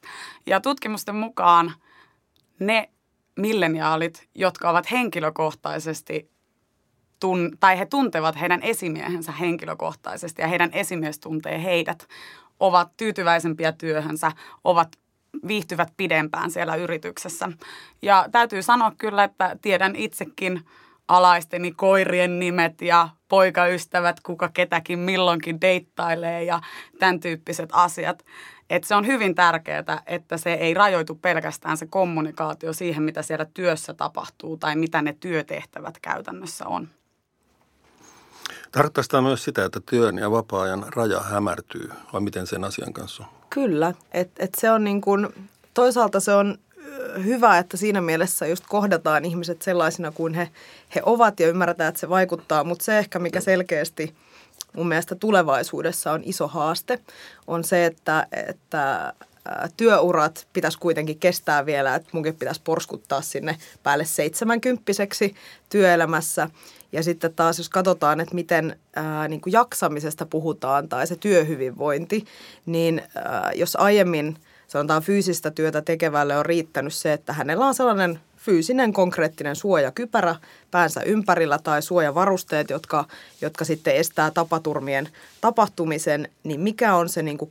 Ja 0.47 0.61
tutkimusten 0.61 1.15
mukaan 1.15 1.73
ne 2.59 2.89
milleniaalit, 3.39 4.29
jotka 4.35 4.71
ovat 4.71 4.91
henkilökohtaisesti 4.91 6.31
tun, 7.21 7.51
tai 7.61 7.79
he 7.79 7.87
tuntevat 7.87 8.41
heidän 8.41 8.63
esimiehensä 8.63 9.33
henkilökohtaisesti 9.33 10.43
ja 10.43 10.49
heidän 10.49 10.71
esimies 10.73 11.19
tuntee 11.19 11.63
heidät, 11.63 12.09
ovat 12.61 12.93
tyytyväisempiä 12.97 13.73
työhönsä, 13.73 14.33
ovat 14.65 14.89
viihtyvät 15.47 15.89
pidempään 15.97 16.51
siellä 16.51 16.75
yrityksessä. 16.75 17.49
Ja 18.03 18.27
täytyy 18.33 18.63
sanoa 18.63 18.93
kyllä, 18.99 19.25
että 19.25 19.57
tiedän 19.63 19.97
itsekin 19.97 20.61
alaisteni 21.09 21.73
koirien 21.73 22.39
nimet 22.39 22.83
ja 22.83 23.09
poikaystävät, 23.29 24.21
kuka 24.21 24.49
ketäkin 24.49 24.99
milloinkin 24.99 25.61
deittailee 25.61 26.45
ja 26.45 26.61
tämän 26.99 27.21
tyyppiset 27.21 27.71
asiat. 27.73 28.25
Että 28.73 28.89
se 28.89 28.95
on 28.95 29.07
hyvin 29.07 29.35
tärkeää, 29.35 30.03
että 30.07 30.37
se 30.37 30.53
ei 30.53 30.75
rajoitu 30.75 31.15
pelkästään 31.15 31.77
se 31.77 31.87
kommunikaatio 31.87 32.73
siihen, 32.73 33.03
mitä 33.03 33.23
siellä 33.23 33.47
työssä 33.55 33.95
tapahtuu 33.95 34.57
tai 34.57 34.77
mitä 34.77 35.03
ne 35.03 35.17
työtehtävät 35.21 35.99
käytännössä 36.03 36.67
on. 36.67 36.89
Tarkoittaisi 38.73 39.11
tämä 39.11 39.23
myös 39.23 39.45
sitä, 39.45 39.65
että 39.65 39.81
työn 39.87 40.19
ja 40.19 40.31
vapaa-ajan 40.31 40.85
raja 40.97 41.21
hämärtyy, 41.21 41.91
vai 42.13 42.21
miten 42.21 42.47
sen 42.47 42.65
asian 42.65 42.93
kanssa 42.93 43.23
on? 43.23 43.29
Kyllä, 43.51 43.95
että 44.13 44.45
et 44.45 44.55
se 44.59 44.71
on 44.71 44.85
niin 44.85 45.01
kuin, 45.01 45.29
toisaalta 45.75 46.21
se 46.21 46.33
on 46.33 46.59
hyvä, 47.25 47.59
että 47.59 47.77
siinä 47.77 48.01
mielessä 48.01 48.47
just 48.47 48.65
kohdataan 48.69 49.25
ihmiset 49.25 49.63
sellaisina 49.63 50.11
kuin 50.11 50.35
he, 50.35 50.49
he 50.95 51.03
ovat 51.07 51.41
ja 51.41 51.49
ymmärretään, 51.49 51.89
että 51.89 52.01
se 52.01 52.09
vaikuttaa, 52.09 52.65
mutta 52.65 52.85
se 52.85 52.99
ehkä 52.99 53.19
mikä 53.19 53.41
selkeästi 53.41 54.15
mun 54.77 54.89
mielestä 54.89 55.15
tulevaisuudessa 55.15 56.13
on 56.13 56.23
iso 56.25 56.49
haaste, 56.49 56.99
on 57.47 57.65
se, 57.65 57.87
että, 57.87 58.27
että 58.33 59.13
työurat 59.77 60.47
pitäisi 60.53 60.79
kuitenkin 60.79 61.19
kestää 61.19 61.67
vielä, 61.67 61.95
että 61.95 62.09
munkin 62.13 62.37
pitäisi 62.37 62.61
porskuttaa 62.65 63.23
sinne 63.23 63.57
päälle 63.83 64.05
seitsemänkymppiseksi 64.05 65.35
työelämässä. 65.69 66.49
Ja 66.93 67.03
sitten 67.03 67.35
taas, 67.35 67.59
jos 67.59 67.69
katsotaan, 67.69 68.21
että 68.21 68.35
miten 68.35 68.79
ää, 68.97 69.29
niin 69.29 69.41
kuin 69.41 69.53
jaksamisesta 69.53 70.27
puhutaan 70.27 70.89
tai 70.89 71.07
se 71.07 71.17
työhyvinvointi, 71.17 72.25
niin 72.67 73.03
ää, 73.15 73.51
jos 73.55 73.77
aiemmin 73.77 74.37
sanotaan 74.69 75.03
fyysistä 75.03 75.51
työtä 75.51 75.83
tekevälle 75.83 76.37
on 76.37 76.47
riittänyt 76.47 76.95
se, 76.95 77.13
että 77.13 77.33
hänellä 77.33 77.67
on 77.67 77.75
sellainen 77.75 78.21
fyysinen 78.45 78.93
konkreettinen 78.93 79.57
suojakypärä 79.57 80.37
päänsä 80.71 81.01
ympärillä 81.03 81.59
tai 81.59 81.83
suojavarusteet, 81.83 82.71
jotka, 82.71 83.05
jotka 83.41 83.65
sitten 83.65 83.97
estää 83.97 84.31
tapaturmien 84.31 85.09
tapahtumisen, 85.41 86.29
niin 86.45 86.61
mikä 86.61 86.95
on 86.95 87.09
se 87.09 87.23
niin 87.23 87.39
kuin 87.39 87.51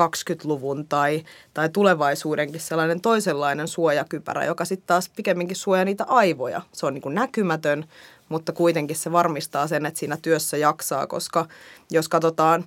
2020-luvun 0.00 0.86
tai, 0.88 1.24
tai 1.54 1.68
tulevaisuudenkin 1.68 2.60
sellainen 2.60 3.00
toisenlainen 3.00 3.68
suojakypärä, 3.68 4.44
joka 4.44 4.64
sitten 4.64 4.86
taas 4.86 5.08
pikemminkin 5.16 5.56
suojaa 5.56 5.84
niitä 5.84 6.04
aivoja. 6.04 6.62
Se 6.72 6.86
on 6.86 6.94
niin 6.94 7.02
kuin 7.02 7.14
näkymätön, 7.14 7.84
mutta 8.28 8.52
kuitenkin 8.52 8.96
se 8.96 9.12
varmistaa 9.12 9.66
sen, 9.66 9.86
että 9.86 10.00
siinä 10.00 10.18
työssä 10.22 10.56
jaksaa, 10.56 11.06
koska 11.06 11.46
jos 11.90 12.08
katsotaan 12.08 12.64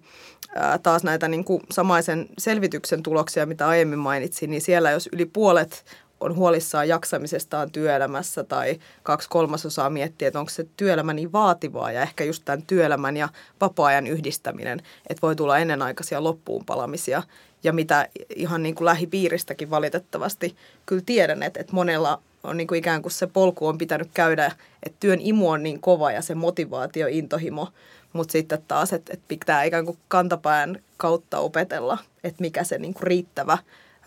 taas 0.83 1.03
näitä 1.03 1.27
niin 1.27 1.43
kuin 1.43 1.63
samaisen 1.71 2.27
selvityksen 2.37 3.03
tuloksia, 3.03 3.45
mitä 3.45 3.67
aiemmin 3.67 3.99
mainitsin, 3.99 4.49
niin 4.49 4.61
siellä 4.61 4.91
jos 4.91 5.09
yli 5.11 5.25
puolet 5.25 5.85
on 6.21 6.35
huolissaan 6.35 6.87
jaksamisestaan 6.87 7.71
työelämässä 7.71 8.43
tai 8.43 8.79
kaksi 9.03 9.29
kolmasosaa 9.29 9.89
miettii, 9.89 10.25
että 10.25 10.39
onko 10.39 10.49
se 10.49 10.67
työelämä 10.77 11.13
niin 11.13 11.31
vaativaa 11.31 11.91
ja 11.91 12.01
ehkä 12.01 12.23
just 12.23 12.45
tämän 12.45 12.63
työelämän 12.63 13.17
ja 13.17 13.29
vapaa-ajan 13.61 14.07
yhdistäminen, 14.07 14.81
että 15.09 15.21
voi 15.21 15.35
tulla 15.35 15.57
ennenaikaisia 15.57 16.23
loppuunpalamisia 16.23 17.23
ja 17.63 17.73
mitä 17.73 18.07
ihan 18.35 18.63
niin 18.63 18.75
kuin 18.75 18.85
lähipiiristäkin 18.85 19.69
valitettavasti 19.69 20.55
kyllä 20.85 21.03
tiedän, 21.05 21.43
että, 21.43 21.59
että 21.59 21.73
monella 21.73 22.21
on 22.43 22.57
niin 22.57 22.67
kuin 22.67 22.79
ikään 22.79 23.01
kuin 23.01 23.11
se 23.11 23.27
polku 23.27 23.67
on 23.67 23.77
pitänyt 23.77 24.09
käydä, 24.13 24.51
että 24.83 24.97
työn 24.99 25.19
imu 25.21 25.49
on 25.49 25.63
niin 25.63 25.81
kova 25.81 26.11
ja 26.11 26.21
se 26.21 26.35
motivaatio, 26.35 27.07
intohimo, 27.07 27.67
mutta 28.13 28.31
sitten 28.31 28.63
taas, 28.67 28.93
että, 28.93 29.13
että 29.13 29.25
pitää 29.27 29.63
ikään 29.63 29.85
kuin 29.85 29.97
kantapään 30.07 30.79
kautta 30.97 31.39
opetella, 31.39 31.97
että 32.23 32.41
mikä 32.41 32.63
se 32.63 32.77
niin 32.77 32.93
kuin 32.93 33.03
riittävä 33.03 33.57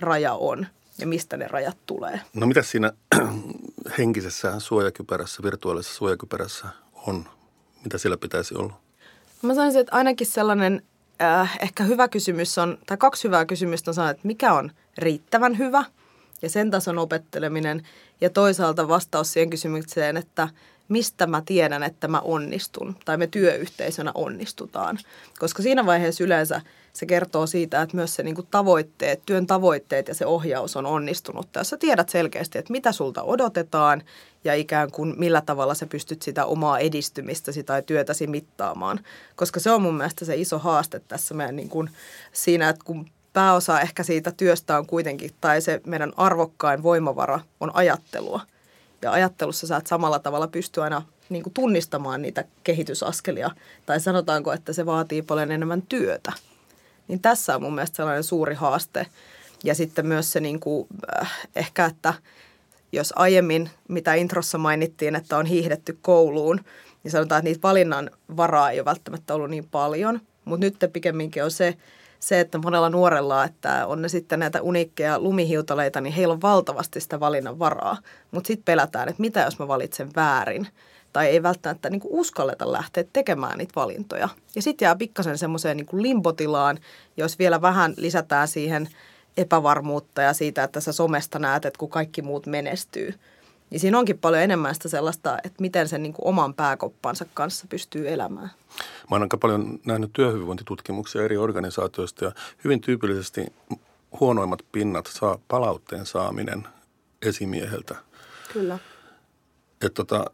raja 0.00 0.34
on 0.34 0.66
ja 0.98 1.06
mistä 1.06 1.36
ne 1.36 1.48
rajat 1.48 1.76
tulee. 1.86 2.20
No 2.34 2.46
mitä 2.46 2.62
siinä 2.62 2.92
henkisessä 3.98 4.60
suojakypärässä, 4.60 5.42
virtuaalisessa 5.42 5.96
suojakypärässä 5.96 6.66
on? 7.06 7.24
Mitä 7.84 7.98
siellä 7.98 8.16
pitäisi 8.16 8.54
olla? 8.54 8.80
Mä 9.42 9.54
sanoisin, 9.54 9.80
että 9.80 9.96
ainakin 9.96 10.26
sellainen 10.26 10.82
äh, 11.22 11.58
ehkä 11.62 11.84
hyvä 11.84 12.08
kysymys 12.08 12.58
on, 12.58 12.78
tai 12.86 12.96
kaksi 12.96 13.24
hyvää 13.24 13.46
kysymystä 13.46 13.90
on 13.90 14.08
että 14.10 14.26
mikä 14.26 14.52
on 14.52 14.70
riittävän 14.98 15.58
hyvä 15.58 15.84
ja 16.42 16.50
sen 16.50 16.70
tason 16.70 16.98
opetteleminen. 16.98 17.82
Ja 18.20 18.30
toisaalta 18.30 18.88
vastaus 18.88 19.32
siihen 19.32 19.50
kysymykseen, 19.50 20.16
että 20.16 20.48
mistä 20.88 21.26
mä 21.26 21.42
tiedän, 21.46 21.82
että 21.82 22.08
mä 22.08 22.20
onnistun 22.20 22.96
tai 23.04 23.16
me 23.16 23.26
työyhteisönä 23.26 24.12
onnistutaan. 24.14 24.98
Koska 25.38 25.62
siinä 25.62 25.86
vaiheessa 25.86 26.24
yleensä 26.24 26.60
se 26.96 27.06
kertoo 27.06 27.46
siitä, 27.46 27.82
että 27.82 27.96
myös 27.96 28.14
se 28.14 28.22
niin 28.22 28.34
kuin 28.34 28.46
tavoitteet, 28.50 29.22
työn 29.26 29.46
tavoitteet 29.46 30.08
ja 30.08 30.14
se 30.14 30.26
ohjaus 30.26 30.76
on 30.76 30.86
onnistunut. 30.86 31.48
Tässä 31.52 31.76
tiedät 31.76 32.08
selkeästi, 32.08 32.58
että 32.58 32.72
mitä 32.72 32.92
sulta 32.92 33.22
odotetaan 33.22 34.02
ja 34.44 34.54
ikään 34.54 34.90
kuin 34.90 35.14
millä 35.16 35.42
tavalla 35.46 35.74
sä 35.74 35.86
pystyt 35.86 36.22
sitä 36.22 36.44
omaa 36.44 36.78
edistymistäsi 36.78 37.64
tai 37.64 37.82
työtäsi 37.82 38.26
mittaamaan. 38.26 39.00
Koska 39.36 39.60
se 39.60 39.70
on 39.70 39.82
mun 39.82 39.94
mielestä 39.94 40.24
se 40.24 40.36
iso 40.36 40.58
haaste 40.58 41.00
tässä 41.08 41.34
meidän 41.34 41.56
niin 41.56 41.68
kuin 41.68 41.90
siinä, 42.32 42.68
että 42.68 42.84
kun 42.84 43.10
pääosa 43.32 43.80
ehkä 43.80 44.02
siitä 44.02 44.32
työstä 44.36 44.78
on 44.78 44.86
kuitenkin, 44.86 45.30
tai 45.40 45.60
se 45.60 45.80
meidän 45.86 46.12
arvokkain 46.16 46.82
voimavara 46.82 47.40
on 47.60 47.70
ajattelua. 47.74 48.40
Ja 49.02 49.12
ajattelussa 49.12 49.66
sä 49.66 49.76
et 49.76 49.86
samalla 49.86 50.18
tavalla 50.18 50.48
pysty 50.48 50.82
aina 50.82 51.02
niin 51.28 51.42
kuin 51.42 51.54
tunnistamaan 51.54 52.22
niitä 52.22 52.44
kehitysaskelia. 52.64 53.50
Tai 53.86 54.00
sanotaanko, 54.00 54.52
että 54.52 54.72
se 54.72 54.86
vaatii 54.86 55.22
paljon 55.22 55.50
enemmän 55.50 55.82
työtä. 55.82 56.32
Niin 57.08 57.20
tässä 57.20 57.54
on 57.54 57.62
mun 57.62 57.74
mielestä 57.74 57.96
sellainen 57.96 58.24
suuri 58.24 58.54
haaste. 58.54 59.06
Ja 59.64 59.74
sitten 59.74 60.06
myös 60.06 60.32
se 60.32 60.40
niin 60.40 60.60
kuin, 60.60 60.86
äh, 61.20 61.48
ehkä, 61.56 61.84
että 61.84 62.14
jos 62.92 63.12
aiemmin, 63.16 63.70
mitä 63.88 64.14
introssa 64.14 64.58
mainittiin, 64.58 65.16
että 65.16 65.36
on 65.36 65.46
hiihdetty 65.46 65.98
kouluun, 66.02 66.60
niin 67.02 67.12
sanotaan, 67.12 67.38
että 67.38 67.48
niitä 67.48 67.62
valinnan 67.62 68.10
varaa 68.36 68.70
ei 68.70 68.78
ole 68.78 68.84
välttämättä 68.84 69.34
ollut 69.34 69.50
niin 69.50 69.68
paljon. 69.70 70.20
Mutta 70.44 70.66
nyt 70.66 70.92
pikemminkin 70.92 71.44
on 71.44 71.50
se, 71.50 71.74
se, 72.20 72.40
että 72.40 72.58
monella 72.58 72.90
nuorella, 72.90 73.44
että 73.44 73.86
on 73.86 74.02
ne 74.02 74.08
sitten 74.08 74.38
näitä 74.38 74.62
uniikkeja 74.62 75.18
lumihiutaleita, 75.18 76.00
niin 76.00 76.14
heillä 76.14 76.32
on 76.32 76.42
valtavasti 76.42 77.00
sitä 77.00 77.20
valinnan 77.20 77.58
varaa. 77.58 77.96
Mutta 78.30 78.46
sitten 78.46 78.64
pelätään, 78.64 79.08
että 79.08 79.20
mitä 79.20 79.40
jos 79.40 79.58
mä 79.58 79.68
valitsen 79.68 80.10
väärin– 80.16 80.68
tai 81.14 81.26
ei 81.26 81.42
välttämättä 81.42 81.90
niin 81.90 82.00
kuin 82.00 82.14
uskalleta 82.14 82.72
lähteä 82.72 83.04
tekemään 83.12 83.58
niitä 83.58 83.72
valintoja. 83.76 84.28
Ja 84.54 84.62
sitten 84.62 84.86
jää 84.86 84.96
pikkasen 84.96 85.38
semmoiseen 85.38 85.76
niin 85.76 85.86
limpotilaan, 85.92 86.78
jos 87.16 87.38
vielä 87.38 87.62
vähän 87.62 87.94
lisätään 87.96 88.48
siihen 88.48 88.88
epävarmuutta 89.36 90.22
ja 90.22 90.32
siitä, 90.32 90.64
että 90.64 90.80
sä 90.80 90.92
somesta 90.92 91.38
näet, 91.38 91.64
että 91.64 91.78
kun 91.78 91.90
kaikki 91.90 92.22
muut 92.22 92.46
menestyy. 92.46 93.14
Niin 93.70 93.80
siinä 93.80 93.98
onkin 93.98 94.18
paljon 94.18 94.42
enemmän 94.42 94.74
sitä 94.74 94.88
sellaista, 94.88 95.38
että 95.44 95.60
miten 95.60 95.88
sen 95.88 96.02
niin 96.02 96.14
oman 96.18 96.54
pääkoppansa 96.54 97.26
kanssa 97.34 97.66
pystyy 97.68 98.08
elämään. 98.12 98.50
Mä 99.10 99.14
oon 99.14 99.22
aika 99.22 99.36
paljon 99.36 99.78
nähnyt 99.86 100.12
työhyvinvointitutkimuksia 100.12 101.24
eri 101.24 101.36
organisaatioista 101.36 102.24
ja 102.24 102.32
hyvin 102.64 102.80
tyypillisesti 102.80 103.46
huonoimmat 104.20 104.62
pinnat 104.72 105.06
saa 105.06 105.38
palautteen 105.48 106.06
saaminen 106.06 106.68
esimieheltä. 107.22 107.96
Kyllä. 108.52 108.78
Että 109.82 110.04
tota, 110.04 110.24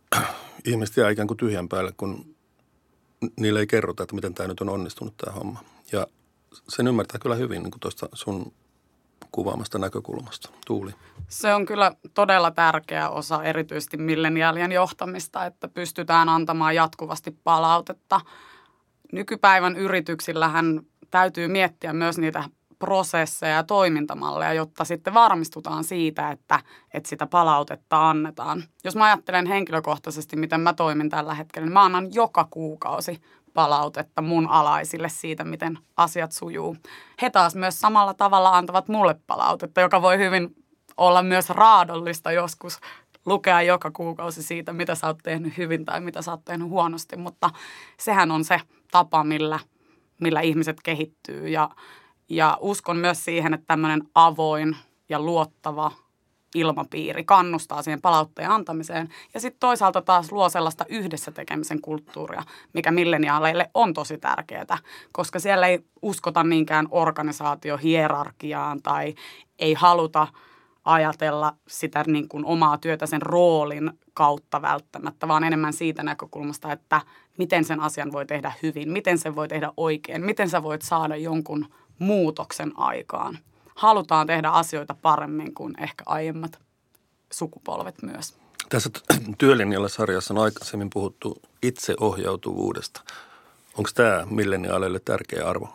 ihmiset 0.64 0.96
jää 0.96 1.10
ikään 1.10 1.28
kuin 1.28 1.38
tyhjän 1.38 1.68
päälle, 1.68 1.92
kun 1.96 2.36
niille 3.40 3.60
ei 3.60 3.66
kerrota, 3.66 4.02
että 4.02 4.14
miten 4.14 4.34
tämä 4.34 4.48
nyt 4.48 4.60
on 4.60 4.68
onnistunut 4.68 5.16
tämä 5.16 5.36
homma. 5.36 5.60
Ja 5.92 6.06
sen 6.68 6.86
ymmärtää 6.86 7.18
kyllä 7.18 7.34
hyvin 7.34 7.62
niin 7.62 7.72
tuosta 7.80 8.08
sun 8.12 8.52
kuvaamasta 9.32 9.78
näkökulmasta. 9.78 10.48
Tuuli. 10.66 10.92
Se 11.28 11.54
on 11.54 11.66
kyllä 11.66 11.92
todella 12.14 12.50
tärkeä 12.50 13.08
osa 13.08 13.42
erityisesti 13.42 13.96
milleniaalien 13.96 14.72
johtamista, 14.72 15.46
että 15.46 15.68
pystytään 15.68 16.28
antamaan 16.28 16.74
jatkuvasti 16.74 17.30
palautetta. 17.44 18.20
Nykypäivän 19.12 19.76
yrityksillähän 19.76 20.80
täytyy 21.10 21.48
miettiä 21.48 21.92
myös 21.92 22.18
niitä 22.18 22.44
prosesseja 22.80 23.54
ja 23.54 23.62
toimintamalleja, 23.62 24.52
jotta 24.52 24.84
sitten 24.84 25.14
varmistutaan 25.14 25.84
siitä, 25.84 26.30
että, 26.30 26.60
että 26.94 27.08
sitä 27.08 27.26
palautetta 27.26 28.10
annetaan. 28.10 28.62
Jos 28.84 28.96
mä 28.96 29.04
ajattelen 29.04 29.46
henkilökohtaisesti, 29.46 30.36
miten 30.36 30.60
mä 30.60 30.72
toimin 30.72 31.08
tällä 31.08 31.34
hetkellä, 31.34 31.66
niin 31.66 31.72
mä 31.72 31.84
annan 31.84 32.14
joka 32.14 32.46
kuukausi 32.50 33.20
palautetta 33.54 34.22
mun 34.22 34.46
alaisille 34.46 35.08
siitä, 35.08 35.44
miten 35.44 35.78
asiat 35.96 36.32
sujuu. 36.32 36.76
He 37.22 37.30
taas 37.30 37.54
myös 37.54 37.80
samalla 37.80 38.14
tavalla 38.14 38.56
antavat 38.56 38.88
mulle 38.88 39.16
palautetta, 39.26 39.80
joka 39.80 40.02
voi 40.02 40.18
hyvin 40.18 40.54
olla 40.96 41.22
myös 41.22 41.50
raadollista 41.50 42.32
joskus 42.32 42.78
lukea 43.26 43.62
joka 43.62 43.90
kuukausi 43.90 44.42
siitä, 44.42 44.72
mitä 44.72 44.94
sä 44.94 45.06
oot 45.06 45.18
tehnyt 45.22 45.58
hyvin 45.58 45.84
tai 45.84 46.00
mitä 46.00 46.22
sä 46.22 46.30
oot 46.30 46.44
tehnyt 46.44 46.68
huonosti, 46.68 47.16
mutta 47.16 47.50
sehän 47.98 48.30
on 48.30 48.44
se 48.44 48.60
tapa, 48.90 49.24
millä, 49.24 49.58
millä 50.20 50.40
ihmiset 50.40 50.76
kehittyy 50.84 51.48
ja 51.48 51.70
ja 52.30 52.58
uskon 52.60 52.96
myös 52.96 53.24
siihen, 53.24 53.54
että 53.54 53.66
tämmöinen 53.66 54.02
avoin 54.14 54.76
ja 55.08 55.20
luottava 55.20 55.92
ilmapiiri 56.54 57.24
kannustaa 57.24 57.82
siihen 57.82 58.00
palautteen 58.00 58.50
antamiseen. 58.50 59.08
Ja 59.34 59.40
sitten 59.40 59.60
toisaalta 59.60 60.02
taas 60.02 60.32
luo 60.32 60.48
sellaista 60.48 60.84
yhdessä 60.88 61.30
tekemisen 61.30 61.80
kulttuuria, 61.80 62.42
mikä 62.74 62.90
milleniaaleille 62.90 63.70
on 63.74 63.94
tosi 63.94 64.18
tärkeää, 64.18 64.78
koska 65.12 65.38
siellä 65.38 65.66
ei 65.66 65.78
uskota 66.02 66.44
niinkään 66.44 66.88
organisaatiohierarkiaan 66.90 68.82
tai 68.82 69.14
ei 69.58 69.74
haluta 69.74 70.28
ajatella 70.84 71.56
sitä 71.68 72.04
niin 72.06 72.28
kuin 72.28 72.44
omaa 72.44 72.78
työtä 72.78 73.06
sen 73.06 73.22
roolin 73.22 73.90
kautta 74.14 74.62
välttämättä, 74.62 75.28
vaan 75.28 75.44
enemmän 75.44 75.72
siitä 75.72 76.02
näkökulmasta, 76.02 76.72
että 76.72 77.00
miten 77.38 77.64
sen 77.64 77.80
asian 77.80 78.12
voi 78.12 78.26
tehdä 78.26 78.52
hyvin, 78.62 78.90
miten 78.90 79.18
sen 79.18 79.36
voi 79.36 79.48
tehdä 79.48 79.72
oikein, 79.76 80.24
miten 80.24 80.50
sä 80.50 80.62
voit 80.62 80.82
saada 80.82 81.16
jonkun 81.16 81.66
muutoksen 82.00 82.72
aikaan. 82.76 83.38
Halutaan 83.74 84.26
tehdä 84.26 84.48
asioita 84.48 84.94
paremmin 85.02 85.54
kuin 85.54 85.74
ehkä 85.82 86.04
aiemmat 86.06 86.58
sukupolvet 87.32 88.02
myös. 88.02 88.34
Tässä 88.68 88.90
työlinjalla 89.38 89.88
sarjassa 89.88 90.34
on 90.34 90.42
aikaisemmin 90.42 90.90
puhuttu 90.90 91.42
itseohjautuvuudesta. 91.62 93.00
Onko 93.78 93.90
tämä 93.94 94.26
milleniaaleille 94.30 95.00
tärkeä 95.04 95.48
arvo? 95.48 95.68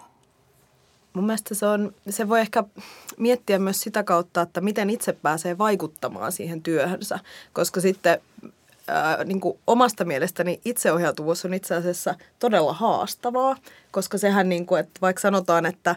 Mun 1.13 1.25
mielestä 1.25 1.55
se, 1.55 1.65
on, 1.65 1.93
se 2.09 2.29
voi 2.29 2.39
ehkä 2.39 2.63
miettiä 3.17 3.59
myös 3.59 3.81
sitä 3.81 4.03
kautta, 4.03 4.41
että 4.41 4.61
miten 4.61 4.89
itse 4.89 5.13
pääsee 5.13 5.57
vaikuttamaan 5.57 6.31
siihen 6.31 6.61
työhönsä, 6.61 7.19
koska 7.53 7.81
sitten 7.81 8.21
ää, 8.87 9.23
niin 9.23 9.41
kuin 9.41 9.59
omasta 9.67 10.05
mielestäni 10.05 10.61
itseohjautuvuus 10.65 11.45
on 11.45 11.53
itse 11.53 11.75
asiassa 11.75 12.15
todella 12.39 12.73
haastavaa, 12.73 13.55
koska 13.91 14.17
sehän, 14.17 14.49
niin 14.49 14.65
kuin, 14.65 14.79
että 14.79 15.01
vaikka 15.01 15.21
sanotaan, 15.21 15.65
että 15.65 15.95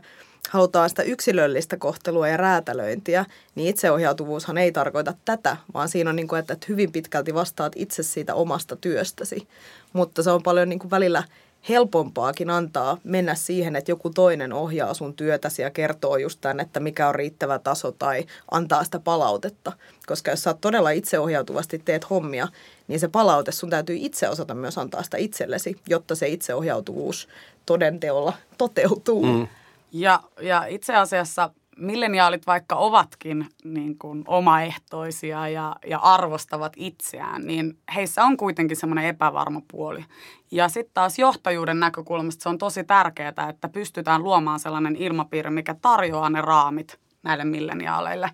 halutaan 0.51 0.89
sitä 0.89 1.03
yksilöllistä 1.03 1.77
kohtelua 1.77 2.29
ja 2.29 2.37
räätälöintiä, 2.37 3.25
niin 3.55 3.69
itseohjautuvuushan 3.69 4.59
ei 4.59 4.73
tarkoita 4.73 5.15
tätä, 5.25 5.57
vaan 5.75 5.89
siinä 5.89 6.11
on 6.11 6.17
niin 6.17 6.29
kuin, 6.29 6.39
että, 6.39 6.53
että 6.53 6.67
hyvin 6.69 6.93
pitkälti 6.93 7.35
vastaat 7.35 7.73
itse 7.77 8.03
siitä 8.03 8.35
omasta 8.35 8.77
työstäsi. 8.77 9.49
Mutta 9.93 10.23
se 10.23 10.31
on 10.31 10.43
paljon 10.43 10.69
niin 10.69 10.79
kuin 10.79 10.91
välillä 10.91 11.23
helpompaakin 11.69 12.51
antaa 12.51 12.99
mennä 13.05 13.35
siihen, 13.35 13.77
että 13.77 13.91
joku 13.91 14.11
toinen 14.11 14.53
ohjaa 14.53 14.95
sun 14.95 15.15
työtäsi 15.15 15.63
ja 15.63 15.71
kertoo 15.71 16.17
just 16.17 16.41
tämän, 16.41 16.61
että 16.61 16.81
mikä 16.81 17.09
on 17.09 17.15
riittävä 17.15 17.59
taso 17.59 17.93
tai 17.93 18.25
antaa 18.51 18.85
sitä 18.85 18.99
palautetta. 18.99 19.73
Koska 20.07 20.31
jos 20.31 20.43
sä 20.43 20.51
oot 20.51 20.61
todella 20.61 20.91
itseohjautuvasti 20.91 21.79
teet 21.79 22.11
hommia, 22.11 22.49
niin 22.89 23.01
se 23.01 23.09
palaute 23.09 23.53
sun 23.53 23.71
täytyy 23.71 23.97
itse 23.99 24.29
osata 24.29 24.55
myös 24.55 24.79
antaa 24.79 25.03
sitä 25.03 25.17
itsellesi, 25.17 25.77
jotta 25.89 26.15
se 26.15 26.29
itseohjautuvuus 26.29 27.29
todenteolla 27.67 28.33
toteutuu. 28.59 29.27
Mm. 29.27 29.49
Ja, 29.93 30.23
ja 30.41 30.67
itse 30.67 30.95
asiassa 30.95 31.51
milleniaalit 31.79 32.47
vaikka 32.47 32.77
ovatkin 32.77 33.47
niin 33.65 33.99
kuin 33.99 34.25
omaehtoisia 34.27 35.49
ja, 35.49 35.77
ja 35.87 35.99
arvostavat 35.99 36.73
itseään, 36.77 37.43
niin 37.43 37.79
heissä 37.95 38.25
on 38.25 38.37
kuitenkin 38.37 38.77
semmoinen 38.77 39.05
epävarma 39.05 39.63
puoli. 39.71 40.05
Ja 40.51 40.69
sitten 40.69 40.95
taas 40.95 41.19
johtajuuden 41.19 41.81
näkökulmasta 41.81 42.43
se 42.43 42.49
on 42.49 42.59
tosi 42.59 42.85
tärkeää, 42.85 43.49
että 43.49 43.69
pystytään 43.69 44.23
luomaan 44.23 44.61
sellainen 44.61 44.97
ilmapiiri, 44.97 45.51
mikä 45.51 45.75
tarjoaa 45.83 46.31
ne 46.31 46.41
raamit 46.41 46.99
näille 47.23 47.45
milleniaaleille. 47.45 48.31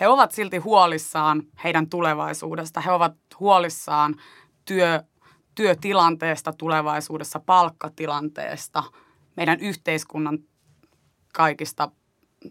He 0.00 0.08
ovat 0.08 0.32
silti 0.32 0.58
huolissaan 0.58 1.42
heidän 1.64 1.88
tulevaisuudesta. 1.88 2.80
He 2.80 2.92
ovat 2.92 3.14
huolissaan 3.40 4.14
työ, 4.64 5.02
työtilanteesta 5.54 6.52
tulevaisuudessa, 6.52 7.40
palkkatilanteesta, 7.40 8.82
meidän 9.36 9.60
yhteiskunnan 9.60 10.38
kaikista 11.34 11.90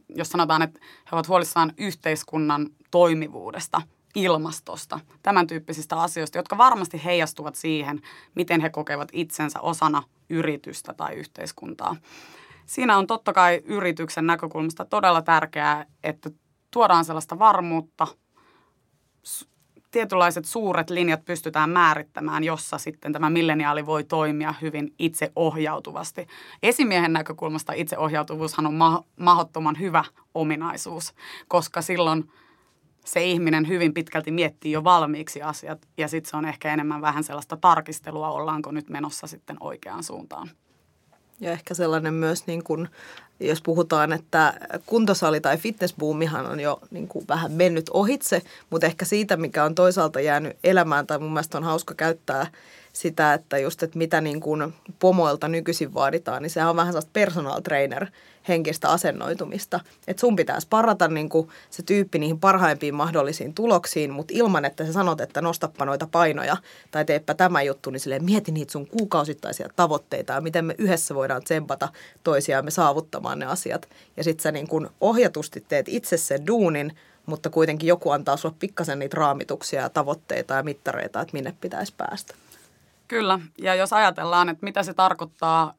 jos 0.09 0.29
sanotaan, 0.29 0.61
että 0.61 0.79
he 0.83 1.15
ovat 1.15 1.27
huolissaan 1.27 1.73
yhteiskunnan 1.77 2.69
toimivuudesta, 2.91 3.81
ilmastosta, 4.15 4.99
tämän 5.23 5.47
tyyppisistä 5.47 5.95
asioista, 5.95 6.37
jotka 6.37 6.57
varmasti 6.57 7.03
heijastuvat 7.05 7.55
siihen, 7.55 8.01
miten 8.35 8.61
he 8.61 8.69
kokevat 8.69 9.09
itsensä 9.13 9.59
osana 9.61 10.03
yritystä 10.29 10.93
tai 10.93 11.15
yhteiskuntaa. 11.15 11.95
Siinä 12.65 12.97
on 12.97 13.07
totta 13.07 13.33
kai 13.33 13.61
yrityksen 13.65 14.27
näkökulmasta 14.27 14.85
todella 14.85 15.21
tärkeää, 15.21 15.85
että 16.03 16.31
tuodaan 16.71 17.05
sellaista 17.05 17.39
varmuutta, 17.39 18.07
tietynlaiset 19.91 20.45
suuret 20.45 20.89
linjat 20.89 21.25
pystytään 21.25 21.69
määrittämään, 21.69 22.43
jossa 22.43 22.77
sitten 22.77 23.13
tämä 23.13 23.29
milleniaali 23.29 23.85
voi 23.85 24.03
toimia 24.03 24.53
hyvin 24.61 24.93
itseohjautuvasti. 24.99 26.27
Esimiehen 26.63 27.13
näkökulmasta 27.13 27.73
itseohjautuvuushan 27.73 28.67
on 28.67 28.73
ma- 28.73 29.03
mahdottoman 29.19 29.79
hyvä 29.79 30.03
ominaisuus, 30.33 31.13
koska 31.47 31.81
silloin 31.81 32.31
se 33.05 33.23
ihminen 33.25 33.67
hyvin 33.67 33.93
pitkälti 33.93 34.31
miettii 34.31 34.71
jo 34.71 34.83
valmiiksi 34.83 35.41
asiat 35.41 35.87
ja 35.97 36.07
sitten 36.07 36.29
se 36.29 36.37
on 36.37 36.45
ehkä 36.45 36.73
enemmän 36.73 37.01
vähän 37.01 37.23
sellaista 37.23 37.57
tarkistelua, 37.57 38.31
ollaanko 38.31 38.71
nyt 38.71 38.89
menossa 38.89 39.27
sitten 39.27 39.57
oikeaan 39.59 40.03
suuntaan. 40.03 40.49
Ja 41.41 41.51
ehkä 41.51 41.73
sellainen 41.73 42.13
myös, 42.13 42.47
niin 42.47 42.63
kuin, 42.63 42.89
jos 43.39 43.61
puhutaan, 43.61 44.13
että 44.13 44.53
kuntosali 44.85 45.41
tai 45.41 45.57
fitnessboomihan 45.57 46.45
on 46.45 46.59
jo 46.59 46.79
niin 46.91 47.07
kuin 47.07 47.25
vähän 47.27 47.51
mennyt 47.51 47.89
ohitse, 47.93 48.41
mutta 48.69 48.87
ehkä 48.87 49.05
siitä, 49.05 49.37
mikä 49.37 49.63
on 49.63 49.75
toisaalta 49.75 50.19
jäänyt 50.19 50.57
elämään 50.63 51.07
tai 51.07 51.19
mun 51.19 51.33
mielestä 51.33 51.57
on 51.57 51.63
hauska 51.63 51.93
käyttää 51.93 52.47
sitä, 52.93 53.33
että 53.33 53.57
just, 53.57 53.83
että 53.83 53.97
mitä 53.97 54.21
niin 54.21 54.41
kuin 54.41 54.73
pomoilta 54.99 55.47
nykyisin 55.47 55.93
vaaditaan, 55.93 56.41
niin 56.41 56.49
sehän 56.49 56.69
on 56.69 56.75
vähän 56.75 56.93
sellaista 56.93 57.11
personal 57.13 57.61
trainer 57.61 58.07
henkistä 58.47 58.89
asennoitumista. 58.89 59.79
Että 60.07 60.21
sun 60.21 60.35
pitäisi 60.35 60.67
parata 60.69 61.07
niin 61.07 61.29
kuin 61.29 61.49
se 61.69 61.83
tyyppi 61.83 62.19
niihin 62.19 62.39
parhaimpiin 62.39 62.95
mahdollisiin 62.95 63.53
tuloksiin, 63.53 64.13
mutta 64.13 64.33
ilman, 64.35 64.65
että 64.65 64.85
sä 64.85 64.93
sanot, 64.93 65.21
että 65.21 65.41
nostappa 65.41 65.85
noita 65.85 66.07
painoja 66.11 66.57
tai 66.91 67.05
teepä 67.05 67.33
tämä 67.33 67.61
juttu, 67.61 67.89
niin 67.89 67.99
silleen 67.99 68.25
mieti 68.25 68.51
niitä 68.51 68.71
sun 68.71 68.87
kuukausittaisia 68.87 69.69
tavoitteita 69.75 70.33
ja 70.33 70.41
miten 70.41 70.65
me 70.65 70.75
yhdessä 70.77 71.15
voidaan 71.15 71.43
tsempata 71.43 71.89
toisiaamme 72.23 72.71
saavuttamaan 72.71 73.39
ne 73.39 73.45
asiat. 73.45 73.89
Ja 74.17 74.23
sit 74.23 74.39
sä 74.39 74.51
niin 74.51 74.67
kuin 74.67 74.87
ohjatusti 75.01 75.65
teet 75.67 75.89
itse 75.89 76.17
sen 76.17 76.47
duunin, 76.47 76.97
mutta 77.25 77.49
kuitenkin 77.49 77.87
joku 77.87 78.11
antaa 78.11 78.37
sulle 78.37 78.55
pikkasen 78.59 78.99
niitä 78.99 79.17
raamituksia 79.17 79.81
ja 79.81 79.89
tavoitteita 79.89 80.53
ja 80.53 80.63
mittareita, 80.63 81.21
että 81.21 81.33
minne 81.33 81.55
pitäisi 81.61 81.93
päästä. 81.97 82.35
Kyllä, 83.07 83.39
ja 83.57 83.75
jos 83.75 83.93
ajatellaan, 83.93 84.49
että 84.49 84.65
mitä 84.65 84.83
se 84.83 84.93
tarkoittaa 84.93 85.73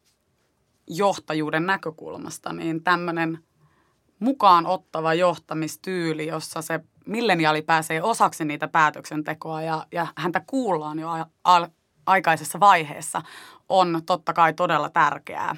johtajuuden 0.87 1.67
näkökulmasta, 1.67 2.53
niin 2.53 2.85
tämmöinen 2.85 3.39
mukaan 4.19 4.67
ottava 4.67 5.15
johtamistyyli, 5.15 6.27
jossa 6.27 6.63
se 6.63 6.81
milleniaali 7.07 7.63
pääsee 7.63 8.03
osaksi 8.03 8.45
niitä 8.45 8.69
päätöksentekoa 8.69 9.63
ja, 9.63 9.87
ja 9.93 10.07
häntä 10.17 10.43
kuullaan 10.47 10.99
jo 10.99 11.11
a, 11.11 11.27
a, 11.45 11.69
aikaisessa 12.07 12.61
vaiheessa, 12.61 13.23
on 13.69 14.03
totta 14.07 14.33
kai 14.33 14.53
todella 14.53 14.91
tärkeää. 14.91 15.57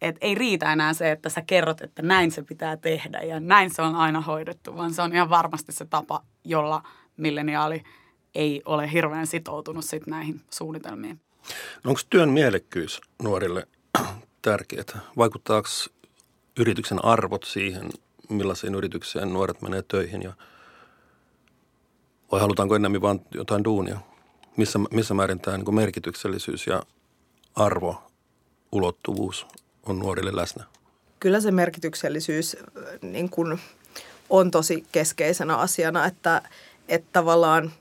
Et 0.00 0.16
ei 0.20 0.34
riitä 0.34 0.72
enää 0.72 0.94
se, 0.94 1.10
että 1.10 1.28
sä 1.28 1.42
kerrot, 1.42 1.80
että 1.80 2.02
näin 2.02 2.30
se 2.30 2.42
pitää 2.42 2.76
tehdä 2.76 3.20
ja 3.20 3.40
näin 3.40 3.74
se 3.74 3.82
on 3.82 3.94
aina 3.94 4.20
hoidettu, 4.20 4.76
vaan 4.76 4.94
se 4.94 5.02
on 5.02 5.14
ihan 5.14 5.30
varmasti 5.30 5.72
se 5.72 5.84
tapa, 5.84 6.22
jolla 6.44 6.82
milleniaali– 7.16 7.82
ei 8.34 8.62
ole 8.64 8.92
hirveän 8.92 9.26
sitoutunut 9.26 9.84
sit 9.84 10.06
näihin 10.06 10.40
suunnitelmiin. 10.50 11.20
No 11.84 11.88
onko 11.88 12.00
työn 12.10 12.28
mielekkyys 12.28 13.00
nuorille 13.22 13.66
tärkeää? 14.42 15.00
Vaikuttaako 15.16 15.68
yrityksen 16.58 17.04
arvot 17.04 17.44
siihen, 17.44 17.90
millaisiin 18.28 18.74
yritykseen 18.74 19.32
nuoret 19.32 19.62
menee 19.62 19.82
töihin 19.82 20.22
ja 20.22 20.32
vai 22.32 22.40
halutaanko 22.40 22.76
enemmän 22.76 23.02
vain 23.02 23.20
jotain 23.34 23.64
duunia? 23.64 23.98
Missä, 24.56 24.78
missä 24.78 25.14
määrin 25.14 25.40
tämä 25.40 25.56
niin 25.56 25.74
merkityksellisyys 25.74 26.66
ja 26.66 26.82
arvo, 27.54 28.02
ulottuvuus 28.72 29.46
on 29.86 29.98
nuorille 29.98 30.36
läsnä? 30.36 30.64
Kyllä 31.20 31.40
se 31.40 31.50
merkityksellisyys 31.50 32.56
niin 33.02 33.30
kuin 33.30 33.60
on 34.30 34.50
tosi 34.50 34.86
keskeisenä 34.92 35.56
asiana, 35.56 36.06
että, 36.06 36.42
että 36.88 37.08
tavallaan 37.12 37.72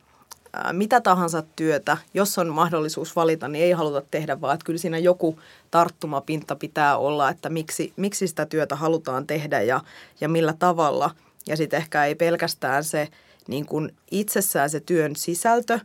mitä 0.72 1.02
tahansa 1.02 1.44
työtä, 1.56 1.98
jos 2.14 2.38
on 2.38 2.54
mahdollisuus 2.54 3.16
valita, 3.16 3.48
niin 3.48 3.64
ei 3.64 3.72
haluta 3.72 4.02
tehdä, 4.12 4.42
vaan 4.42 4.54
että 4.54 4.66
kyllä 4.66 4.80
siinä 4.80 4.98
joku 4.98 5.40
tarttumapinta 5.72 6.56
pitää 6.56 6.98
olla, 6.98 7.30
että 7.30 7.50
miksi, 7.50 7.94
miksi 7.96 8.28
sitä 8.28 8.46
työtä 8.46 8.76
halutaan 8.76 9.28
tehdä 9.28 9.62
ja, 9.62 9.82
ja 10.22 10.30
millä 10.30 10.54
tavalla. 10.60 11.12
Ja 11.48 11.58
sitten 11.58 11.78
ehkä 11.78 12.06
ei 12.06 12.16
pelkästään 12.16 12.84
se 12.84 13.08
niin 13.48 13.66
kuin 13.66 13.96
itsessään 14.12 14.70
se 14.70 14.80
työn 14.80 15.16
sisältö, 15.16 15.80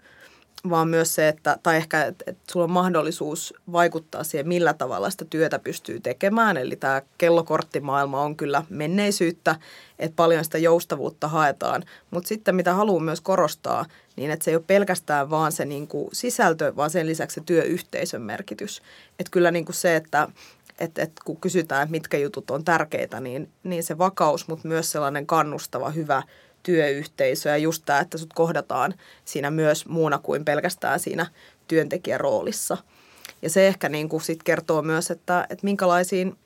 vaan 0.71 0.89
myös 0.89 1.15
se, 1.15 1.29
että, 1.29 1.59
tai 1.63 1.77
ehkä, 1.77 2.05
että, 2.05 2.25
että 2.27 2.53
sulla 2.53 2.65
on 2.65 2.71
mahdollisuus 2.71 3.55
vaikuttaa 3.73 4.25
siihen, 4.25 4.49
millä 4.49 4.75
tavalla 4.75 5.11
sitä 5.11 5.25
työtä 5.25 5.59
pystyy 5.59 6.01
tekemään. 6.01 6.57
Eli 6.57 6.77
tämä 6.77 7.03
kellokorttimaailma 7.19 8.21
on 8.21 8.37
kyllä 8.37 8.65
menneisyyttä, 8.69 9.57
että 9.99 10.17
paljon 10.17 10.45
sitä 10.45 10.59
joustavuutta 10.59 11.29
haetaan. 11.29 11.85
Mutta 12.11 12.29
sitten 12.29 12.55
mitä 12.55 12.75
haluan 12.75 13.03
myös 13.03 13.21
korostaa, 13.21 13.85
niin 14.17 14.31
että 14.31 14.45
se 14.45 14.51
ei 14.51 14.57
ole 14.57 14.65
pelkästään 14.67 15.31
vaan 15.31 15.53
se 15.53 15.65
niin 15.65 15.89
kuin 15.89 16.09
sisältö, 16.13 16.77
vaan 16.77 16.91
sen 16.91 17.07
lisäksi 17.07 17.35
se 17.35 17.41
työyhteisön 17.47 18.23
merkitys. 18.23 18.83
Että 19.19 19.31
kyllä 19.31 19.51
niin 19.51 19.65
kuin 19.65 19.77
se, 19.77 19.97
että 19.97 20.29
et, 20.79 20.99
et 20.99 21.13
kun 21.25 21.37
kysytään, 21.37 21.83
että 21.83 21.91
mitkä 21.91 22.19
jutut 22.19 22.51
on 22.51 22.65
tärkeitä, 22.65 23.21
niin, 23.21 23.49
niin 23.65 23.83
se 23.83 23.99
vakaus, 23.99 24.49
mutta 24.49 24.69
myös 24.69 24.93
sellainen 24.93 25.27
kannustava, 25.27 25.91
hyvä 25.91 26.23
työyhteisö 26.65 27.49
ja 27.49 27.57
just 27.57 27.83
tämä, 27.87 28.01
että 28.01 28.19
sut 28.19 28.33
kohdataan 28.33 28.95
siinä 29.25 29.51
myös 29.51 29.87
muuna 29.87 30.19
kuin 30.19 30.45
pelkästään 30.45 31.01
siinä 31.01 31.27
työntekijäroolissa. 31.69 32.77
Ja 33.43 33.51
se 33.51 33.67
ehkä 33.67 33.89
niin 33.89 34.09
kuin 34.09 34.21
sit 34.21 34.43
kertoo 34.43 34.83
myös, 34.83 35.11
että, 35.11 35.47
että 35.51 35.65
minkälaisiin 35.65 36.37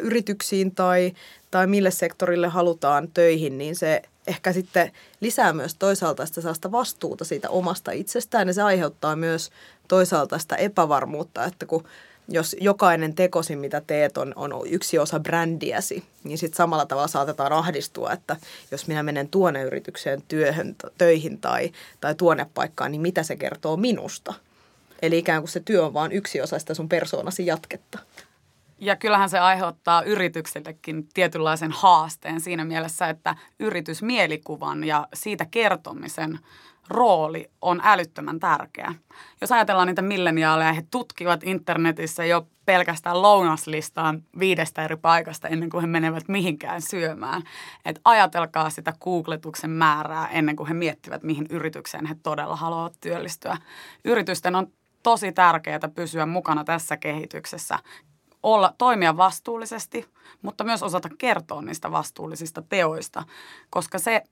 yrityksiin 0.00 0.74
tai, 0.74 1.12
tai 1.50 1.66
mille 1.66 1.90
sektorille 1.90 2.48
halutaan 2.48 3.08
töihin, 3.14 3.58
niin 3.58 3.76
se 3.76 4.02
ehkä 4.26 4.52
sitten 4.52 4.92
lisää 5.20 5.52
myös 5.52 5.74
toisaalta 5.74 6.26
sitä 6.26 6.40
sellaista 6.40 6.72
vastuuta 6.72 7.24
siitä 7.24 7.50
omasta 7.50 7.90
itsestään 7.90 8.48
ja 8.48 8.54
se 8.54 8.62
aiheuttaa 8.62 9.16
myös 9.16 9.50
toisaalta 9.88 10.38
sitä 10.38 10.56
epävarmuutta, 10.56 11.44
että 11.44 11.66
kun 11.66 11.84
jos 12.28 12.56
jokainen 12.60 13.14
tekosi, 13.14 13.56
mitä 13.56 13.80
teet, 13.86 14.18
on, 14.18 14.32
on 14.36 14.52
yksi 14.66 14.98
osa 14.98 15.20
brändiäsi, 15.20 16.04
niin 16.24 16.38
sitten 16.38 16.56
samalla 16.56 16.86
tavalla 16.86 17.08
saatetaan 17.08 17.52
ahdistua, 17.52 18.12
että 18.12 18.36
jos 18.70 18.86
minä 18.86 19.02
menen 19.02 19.28
tuonne 19.28 19.62
yritykseen 19.62 20.22
työhön, 20.28 20.76
töihin 20.98 21.38
tai, 21.38 21.72
tai 22.00 22.14
tuonne 22.14 22.46
paikkaan, 22.54 22.92
niin 22.92 23.02
mitä 23.02 23.22
se 23.22 23.36
kertoo 23.36 23.76
minusta? 23.76 24.34
Eli 25.02 25.18
ikään 25.18 25.42
kuin 25.42 25.50
se 25.50 25.60
työ 25.60 25.86
on 25.86 25.94
vain 25.94 26.12
yksi 26.12 26.40
osa 26.40 26.58
sitä 26.58 26.74
sun 26.74 26.88
persoonasi 26.88 27.46
jatketta. 27.46 27.98
Ja 28.78 28.96
kyllähän 28.96 29.30
se 29.30 29.38
aiheuttaa 29.38 30.02
yrityksillekin 30.02 31.08
tietynlaisen 31.14 31.72
haasteen 31.72 32.40
siinä 32.40 32.64
mielessä, 32.64 33.08
että 33.08 33.36
yritysmielikuvan 33.58 34.84
ja 34.84 35.08
siitä 35.14 35.46
kertomisen 35.50 36.38
rooli 36.88 37.50
on 37.60 37.80
älyttömän 37.84 38.40
tärkeä. 38.40 38.94
Jos 39.40 39.52
ajatellaan 39.52 39.88
niitä 39.88 40.02
milleniaaleja, 40.02 40.72
he 40.72 40.84
tutkivat 40.90 41.44
internetissä 41.44 42.24
jo 42.24 42.46
pelkästään 42.66 43.22
lounaslistaan 43.22 44.22
viidestä 44.38 44.84
eri 44.84 44.96
paikasta 44.96 45.48
ennen 45.48 45.70
kuin 45.70 45.80
he 45.80 45.86
menevät 45.86 46.28
mihinkään 46.28 46.82
syömään. 46.82 47.42
Et 47.84 48.00
ajatelkaa 48.04 48.70
sitä 48.70 48.92
googletuksen 49.00 49.70
määrää 49.70 50.28
ennen 50.28 50.56
kuin 50.56 50.68
he 50.68 50.74
miettivät, 50.74 51.22
mihin 51.22 51.46
yritykseen 51.50 52.06
he 52.06 52.16
todella 52.22 52.56
haluavat 52.56 52.96
työllistyä. 53.00 53.56
Yritysten 54.04 54.54
on 54.54 54.66
tosi 55.02 55.32
tärkeää 55.32 55.88
pysyä 55.94 56.26
mukana 56.26 56.64
tässä 56.64 56.96
kehityksessä, 56.96 57.78
olla, 58.42 58.74
toimia 58.78 59.16
vastuullisesti, 59.16 60.06
mutta 60.42 60.64
myös 60.64 60.82
osata 60.82 61.08
kertoa 61.18 61.62
niistä 61.62 61.90
vastuullisista 61.90 62.62
teoista, 62.68 63.24
koska 63.70 63.98
se, 63.98 64.22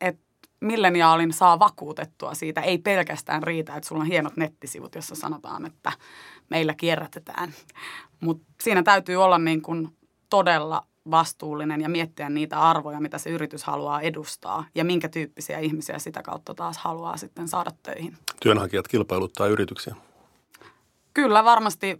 että 0.00 0.24
milleniaalin 0.64 1.32
saa 1.32 1.58
vakuutettua 1.58 2.34
siitä, 2.34 2.60
ei 2.60 2.78
pelkästään 2.78 3.42
riitä, 3.42 3.74
että 3.74 3.88
sulla 3.88 4.00
on 4.00 4.06
hienot 4.06 4.36
nettisivut, 4.36 4.94
jossa 4.94 5.14
sanotaan, 5.14 5.66
että 5.66 5.92
meillä 6.50 6.74
kierrätetään. 6.74 7.54
Mutta 8.20 8.46
siinä 8.62 8.82
täytyy 8.82 9.16
olla 9.16 9.38
niin 9.38 9.62
kuin 9.62 9.96
todella 10.30 10.86
vastuullinen 11.10 11.80
ja 11.80 11.88
miettiä 11.88 12.28
niitä 12.28 12.60
arvoja, 12.60 13.00
mitä 13.00 13.18
se 13.18 13.30
yritys 13.30 13.64
haluaa 13.64 14.00
edustaa 14.00 14.64
ja 14.74 14.84
minkä 14.84 15.08
tyyppisiä 15.08 15.58
ihmisiä 15.58 15.98
sitä 15.98 16.22
kautta 16.22 16.54
taas 16.54 16.78
haluaa 16.78 17.16
sitten 17.16 17.48
saada 17.48 17.70
töihin. 17.82 18.16
Työnhakijat 18.42 18.88
kilpailuttaa 18.88 19.46
yrityksiä. 19.46 19.94
Kyllä 21.14 21.44
varmasti 21.44 21.98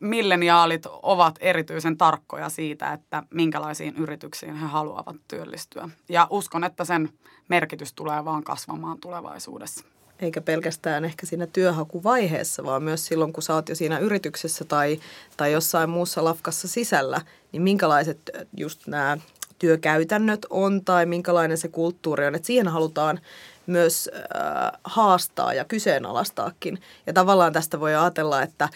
milleniaalit 0.00 0.86
ovat 0.86 1.34
erityisen 1.40 1.96
tarkkoja 1.96 2.48
siitä, 2.48 2.92
että 2.92 3.22
minkälaisiin 3.30 3.96
yrityksiin 3.96 4.54
he 4.54 4.66
haluavat 4.66 5.16
työllistyä. 5.28 5.88
Ja 6.08 6.26
uskon, 6.30 6.64
että 6.64 6.84
sen 6.84 7.08
merkitys 7.48 7.92
tulee 7.92 8.24
vaan 8.24 8.44
kasvamaan 8.44 8.98
tulevaisuudessa. 8.98 9.84
Eikä 10.18 10.40
pelkästään 10.40 11.04
ehkä 11.04 11.26
siinä 11.26 11.46
työhakuvaiheessa, 11.46 12.64
vaan 12.64 12.82
myös 12.82 13.06
silloin, 13.06 13.32
kun 13.32 13.42
sä 13.42 13.54
oot 13.54 13.68
jo 13.68 13.74
siinä 13.74 13.98
yrityksessä 13.98 14.64
tai, 14.64 15.00
tai 15.36 15.52
jossain 15.52 15.90
muussa 15.90 16.24
lafkassa 16.24 16.68
sisällä, 16.68 17.20
niin 17.52 17.62
minkälaiset 17.62 18.30
just 18.56 18.86
nämä 18.86 19.18
työkäytännöt 19.58 20.46
on 20.50 20.84
tai 20.84 21.06
minkälainen 21.06 21.58
se 21.58 21.68
kulttuuri 21.68 22.26
on. 22.26 22.34
Että 22.34 22.46
siihen 22.46 22.68
halutaan 22.68 23.20
myös 23.66 24.10
äh, 24.14 24.80
haastaa 24.84 25.54
ja 25.54 25.64
kyseenalaistaakin. 25.64 26.78
Ja 27.06 27.12
tavallaan 27.12 27.52
tästä 27.52 27.80
voi 27.80 27.94
ajatella, 27.94 28.42
että 28.42 28.68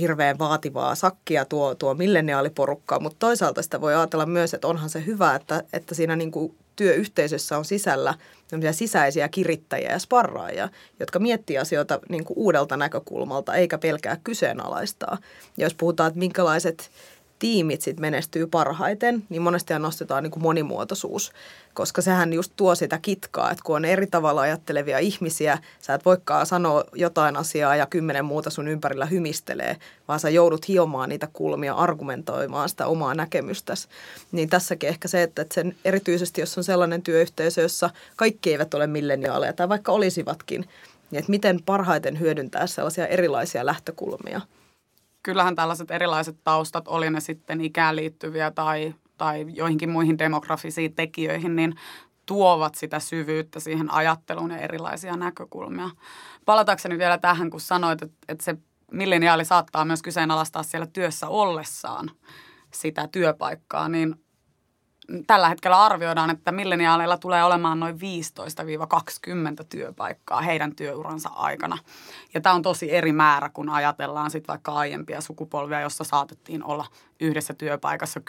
hirveän 0.00 0.38
vaativaa 0.38 0.94
sakkia 0.94 1.44
tuo, 1.44 1.74
tuo 1.74 1.94
milleniaaliporukka, 1.94 3.00
mutta 3.00 3.18
toisaalta 3.18 3.62
sitä 3.62 3.80
voi 3.80 3.94
ajatella 3.94 4.26
myös, 4.26 4.54
että 4.54 4.68
onhan 4.68 4.90
se 4.90 5.06
hyvä, 5.06 5.34
että, 5.34 5.62
että 5.72 5.94
siinä 5.94 6.16
niin 6.16 6.30
kuin 6.30 6.54
työyhteisössä 6.76 7.58
on 7.58 7.64
sisällä 7.64 8.14
sisäisiä 8.72 9.28
kirittäjiä 9.28 9.92
ja 9.92 9.98
sparraajia, 9.98 10.68
jotka 11.00 11.18
miettii 11.18 11.58
asioita 11.58 12.00
niin 12.08 12.24
kuin 12.24 12.38
uudelta 12.38 12.76
näkökulmalta 12.76 13.54
eikä 13.54 13.78
pelkää 13.78 14.16
kyseenalaistaa. 14.24 15.18
Ja 15.56 15.66
jos 15.66 15.74
puhutaan, 15.74 16.08
että 16.08 16.18
minkälaiset 16.18 16.90
tiimit 17.38 17.80
sit 17.80 18.00
menestyy 18.00 18.46
parhaiten, 18.46 19.24
niin 19.28 19.42
monesti 19.42 19.74
nostetaan 19.78 20.22
niin 20.22 20.30
kuin 20.30 20.42
monimuotoisuus, 20.42 21.32
koska 21.74 22.02
sehän 22.02 22.32
just 22.32 22.52
tuo 22.56 22.74
sitä 22.74 22.98
kitkaa, 22.98 23.50
että 23.50 23.64
kun 23.64 23.76
on 23.76 23.84
eri 23.84 24.06
tavalla 24.06 24.40
ajattelevia 24.40 24.98
ihmisiä, 24.98 25.58
sä 25.80 25.94
et 25.94 26.04
voikaan 26.04 26.46
sanoa 26.46 26.84
jotain 26.94 27.36
asiaa 27.36 27.76
ja 27.76 27.86
kymmenen 27.86 28.24
muuta 28.24 28.50
sun 28.50 28.68
ympärillä 28.68 29.06
hymistelee, 29.06 29.76
vaan 30.08 30.20
sä 30.20 30.30
joudut 30.30 30.68
hiomaan 30.68 31.08
niitä 31.08 31.28
kulmia, 31.32 31.74
argumentoimaan 31.74 32.68
sitä 32.68 32.86
omaa 32.86 33.14
näkemystäsi. 33.14 33.88
Niin 34.32 34.48
tässäkin 34.48 34.88
ehkä 34.88 35.08
se, 35.08 35.22
että 35.22 35.46
sen, 35.52 35.76
erityisesti 35.84 36.40
jos 36.40 36.58
on 36.58 36.64
sellainen 36.64 37.02
työyhteisö, 37.02 37.62
jossa 37.62 37.90
kaikki 38.16 38.52
eivät 38.52 38.74
ole 38.74 38.86
milleniaaleja 38.86 39.52
tai 39.52 39.68
vaikka 39.68 39.92
olisivatkin, 39.92 40.60
niin 41.10 41.18
että 41.18 41.30
miten 41.30 41.62
parhaiten 41.66 42.20
hyödyntää 42.20 42.66
sellaisia 42.66 43.06
erilaisia 43.06 43.66
lähtökulmia– 43.66 44.40
kyllähän 45.24 45.54
tällaiset 45.54 45.90
erilaiset 45.90 46.36
taustat, 46.44 46.88
oli 46.88 47.10
ne 47.10 47.20
sitten 47.20 47.60
ikään 47.60 47.96
liittyviä 47.96 48.50
tai, 48.50 48.94
tai 49.18 49.46
joihinkin 49.48 49.90
muihin 49.90 50.18
demografisiin 50.18 50.94
tekijöihin, 50.94 51.56
niin 51.56 51.74
tuovat 52.26 52.74
sitä 52.74 52.98
syvyyttä 53.00 53.60
siihen 53.60 53.90
ajatteluun 53.90 54.50
ja 54.50 54.58
erilaisia 54.58 55.16
näkökulmia. 55.16 55.90
Palatakseni 56.44 56.98
vielä 56.98 57.18
tähän, 57.18 57.50
kun 57.50 57.60
sanoit, 57.60 58.02
että, 58.02 58.16
että 58.28 58.44
se 58.44 58.56
milleniaali 58.92 59.44
saattaa 59.44 59.84
myös 59.84 60.02
kyseenalaistaa 60.02 60.62
siellä 60.62 60.86
työssä 60.86 61.28
ollessaan 61.28 62.10
sitä 62.74 63.08
työpaikkaa, 63.12 63.88
niin 63.88 64.23
tällä 65.26 65.48
hetkellä 65.48 65.84
arvioidaan, 65.84 66.30
että 66.30 66.52
milleniaaleilla 66.52 67.16
tulee 67.16 67.44
olemaan 67.44 67.80
noin 67.80 67.94
15-20 67.94 67.98
työpaikkaa 69.68 70.40
heidän 70.40 70.76
työuransa 70.76 71.28
aikana. 71.28 71.78
Ja 72.34 72.40
tämä 72.40 72.54
on 72.54 72.62
tosi 72.62 72.94
eri 72.94 73.12
määrä, 73.12 73.48
kun 73.48 73.68
ajatellaan 73.68 74.30
sitten 74.30 74.52
vaikka 74.52 74.72
aiempia 74.72 75.20
sukupolvia, 75.20 75.80
jossa 75.80 76.04
saatettiin 76.04 76.64
olla 76.64 76.86
yhdessä 77.20 77.54
työpaikassa 77.54 78.20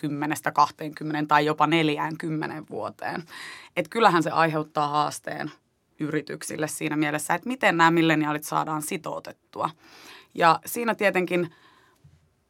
10-20 1.21 1.25
tai 1.27 1.45
jopa 1.45 1.67
40 1.67 2.63
vuoteen. 2.69 3.23
Et 3.75 3.87
kyllähän 3.87 4.23
se 4.23 4.29
aiheuttaa 4.29 4.87
haasteen 4.87 5.51
yrityksille 5.99 6.67
siinä 6.67 6.95
mielessä, 6.95 7.33
että 7.33 7.47
miten 7.47 7.77
nämä 7.77 7.91
milleniaalit 7.91 8.43
saadaan 8.43 8.81
sitoutettua. 8.81 9.69
Ja 10.33 10.59
siinä 10.65 10.95
tietenkin 10.95 11.53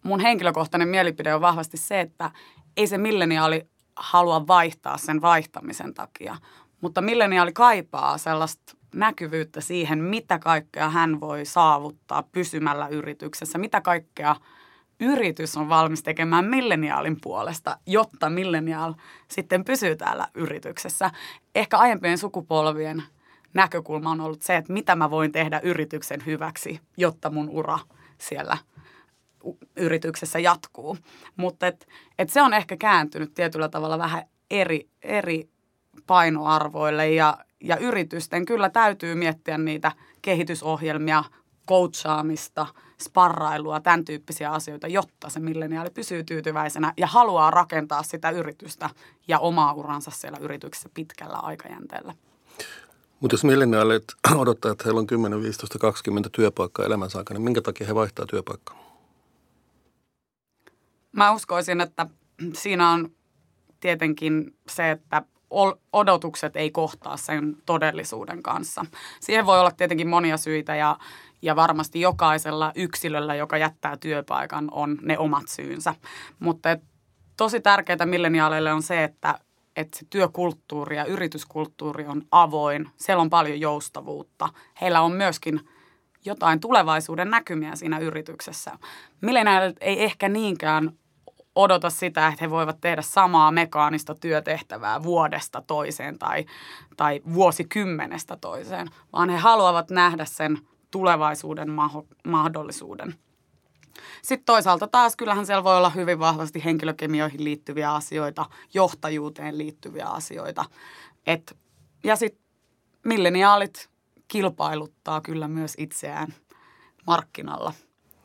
mun 0.04 0.20
henkilökohtainen 0.20 0.88
mielipide 0.88 1.36
on 1.36 1.42
vahvasti 1.42 1.78
se, 1.78 2.00
että 2.00 2.32
ei 2.78 2.88
se 2.88 2.98
milleniaali 2.98 3.68
halua 3.96 4.48
vaihtaa 4.48 4.98
sen 4.98 5.22
vaihtamisen 5.22 5.94
takia. 5.94 6.38
Mutta 6.82 7.02
milleniaali 7.02 7.54
kaipaa 7.54 8.18
sellaista 8.18 8.78
näkyvyyttä 8.96 9.62
siihen, 9.62 10.04
mitä 10.04 10.40
kaikkea 10.40 10.90
hän 10.90 11.20
voi 11.20 11.46
saavuttaa 11.46 12.24
pysymällä 12.24 12.88
yrityksessä, 12.88 13.58
mitä 13.58 13.82
kaikkea 13.82 14.36
yritys 15.00 15.58
on 15.58 15.70
valmis 15.70 16.04
tekemään 16.04 16.46
milleniaalin 16.46 17.18
puolesta, 17.22 17.78
jotta 17.86 18.30
milleniaal 18.30 18.94
sitten 19.28 19.66
pysyy 19.66 19.96
täällä 19.96 20.28
yrityksessä. 20.34 21.12
Ehkä 21.56 21.78
aiempien 21.78 22.18
sukupolvien 22.18 23.04
näkökulma 23.54 24.12
on 24.12 24.22
ollut 24.22 24.42
se, 24.42 24.56
että 24.56 24.74
mitä 24.74 24.96
mä 24.96 25.10
voin 25.10 25.32
tehdä 25.32 25.60
yrityksen 25.64 26.26
hyväksi, 26.26 26.80
jotta 26.98 27.30
mun 27.30 27.50
ura 27.50 27.80
siellä– 28.18 28.58
yrityksessä 29.78 30.40
jatkuu. 30.40 30.98
Mutta 31.36 31.68
et, 31.68 31.88
et 32.20 32.30
se 32.30 32.42
on 32.42 32.54
ehkä 32.54 32.78
kääntynyt 32.78 33.34
tietyllä 33.34 33.70
tavalla 33.70 33.98
vähän 33.98 34.24
eri, 34.52 34.90
eri 35.02 35.50
painoarvoille 36.08 37.12
ja, 37.12 37.38
ja 37.64 37.78
yritysten 37.78 38.46
kyllä 38.46 38.70
täytyy 38.70 39.16
miettiä 39.16 39.58
niitä 39.58 39.92
kehitysohjelmia, 40.22 41.24
coachaamista, 41.68 42.68
sparrailua, 43.02 43.80
tämän 43.80 44.06
tyyppisiä 44.06 44.52
asioita, 44.52 44.88
jotta 44.88 45.30
se 45.30 45.40
milleniaali 45.40 45.90
pysyy 45.90 46.24
tyytyväisenä 46.24 46.94
ja 46.98 47.08
haluaa 47.08 47.52
rakentaa 47.52 48.04
sitä 48.04 48.30
yritystä 48.30 48.90
ja 49.28 49.40
omaa 49.40 49.74
uransa 49.74 50.12
siellä 50.12 50.38
yrityksessä 50.42 50.90
pitkällä 50.94 51.38
aikajänteellä. 51.38 52.14
Mutta 53.20 53.34
jos 53.34 53.44
milleniaalit 53.44 54.04
odottaa, 54.36 54.72
että 54.72 54.84
heillä 54.84 55.00
on 55.00 55.08
10, 55.08 55.42
15, 55.42 55.80
20 55.80 56.30
työpaikkaa 56.32 56.86
elämänsä 56.86 57.18
aikana, 57.18 57.40
minkä 57.40 57.62
takia 57.62 57.88
he 57.88 57.96
vaihtaa 57.96 58.26
työpaikkaa? 58.26 58.85
Mä 61.16 61.32
uskoisin, 61.32 61.82
että 61.82 62.06
siinä 62.54 62.90
on 62.90 63.10
tietenkin 63.80 64.56
se, 64.70 64.92
että 64.92 65.24
odotukset 65.94 66.56
ei 66.56 66.72
kohtaa 66.72 67.18
sen 67.18 67.58
todellisuuden 67.66 68.44
kanssa. 68.44 68.86
Siihen 69.20 69.46
voi 69.46 69.60
olla 69.60 69.72
tietenkin 69.72 70.08
monia 70.08 70.38
syitä 70.38 70.76
ja, 70.76 70.98
ja 71.42 71.56
varmasti 71.56 72.02
jokaisella 72.02 72.72
yksilöllä, 72.76 73.36
joka 73.36 73.58
jättää 73.58 73.98
työpaikan, 73.98 74.68
on 74.72 74.98
ne 75.02 75.18
omat 75.18 75.48
syynsä. 75.48 75.96
Mutta 76.40 76.72
et, 76.72 76.84
tosi 77.38 77.62
tärkeää 77.62 78.06
milleniaaleille 78.06 78.74
on 78.74 78.82
se, 78.82 79.04
että, 79.04 79.40
että 79.76 80.00
se 80.00 80.06
työkulttuuri 80.10 80.96
ja 80.96 81.06
yrityskulttuuri 81.06 82.06
on 82.06 82.22
avoin. 82.32 82.90
Siellä 82.98 83.22
on 83.22 83.30
paljon 83.30 83.60
joustavuutta. 83.60 84.50
Heillä 84.82 85.02
on 85.02 85.12
myöskin 85.12 85.70
jotain 86.26 86.60
tulevaisuuden 86.60 87.30
näkymiä 87.30 87.76
siinä 87.76 88.00
yrityksessä. 88.00 88.72
Milleniaalit 89.22 89.78
ei 89.82 90.04
ehkä 90.04 90.30
niinkään 90.30 90.92
odota 91.56 91.90
sitä, 91.90 92.28
että 92.28 92.46
he 92.46 92.50
voivat 92.50 92.82
tehdä 92.82 93.02
samaa 93.02 93.52
mekaanista 93.52 94.16
työtehtävää 94.16 95.04
vuodesta 95.04 95.62
toiseen 95.68 96.20
tai, 96.20 96.46
tai 96.98 97.22
vuosikymmenestä 97.34 98.38
toiseen, 98.42 98.88
vaan 99.14 99.30
he 99.30 99.38
haluavat 99.38 99.90
nähdä 99.90 100.26
sen 100.26 100.60
tulevaisuuden 100.92 101.70
mahdollisuuden. 102.28 103.16
Sitten 104.22 104.46
toisaalta 104.46 104.88
taas 104.88 105.16
kyllähän 105.16 105.46
siellä 105.46 105.64
voi 105.64 105.78
olla 105.78 105.90
hyvin 105.90 106.20
vahvasti 106.20 106.66
henkilökemioihin 106.66 107.44
liittyviä 107.44 107.94
asioita, 107.94 108.46
johtajuuteen 108.74 109.58
liittyviä 109.58 110.06
asioita. 110.06 110.66
Et, 111.28 111.58
ja 112.04 112.16
sitten 112.16 112.46
milleniaalit 113.06 113.90
kilpailuttaa 114.28 115.22
kyllä 115.22 115.48
myös 115.48 115.74
itseään 115.78 116.34
markkinalla. 117.08 117.74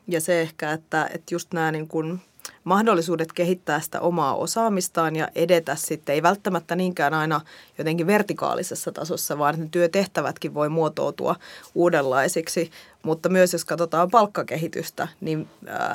Ja 0.07 0.21
se 0.21 0.41
ehkä, 0.41 0.71
että, 0.71 1.09
että 1.13 1.35
just 1.35 1.53
nämä 1.53 1.71
niin 1.71 1.87
kuin 1.87 2.21
mahdollisuudet 2.63 3.33
kehittää 3.33 3.79
sitä 3.79 3.99
omaa 4.01 4.35
osaamistaan 4.35 5.15
ja 5.15 5.27
edetä 5.35 5.75
sitten, 5.75 6.15
ei 6.15 6.23
välttämättä 6.23 6.75
niinkään 6.75 7.13
aina 7.13 7.41
jotenkin 7.77 8.07
vertikaalisessa 8.07 8.91
tasossa, 8.91 9.37
vaan 9.37 9.59
ne 9.59 9.67
työtehtävätkin 9.71 10.53
voi 10.53 10.69
muotoutua 10.69 11.35
uudenlaisiksi. 11.75 12.71
Mutta 13.03 13.29
myös 13.29 13.53
jos 13.53 13.65
katsotaan 13.65 14.11
palkkakehitystä, 14.11 15.07
niin 15.21 15.47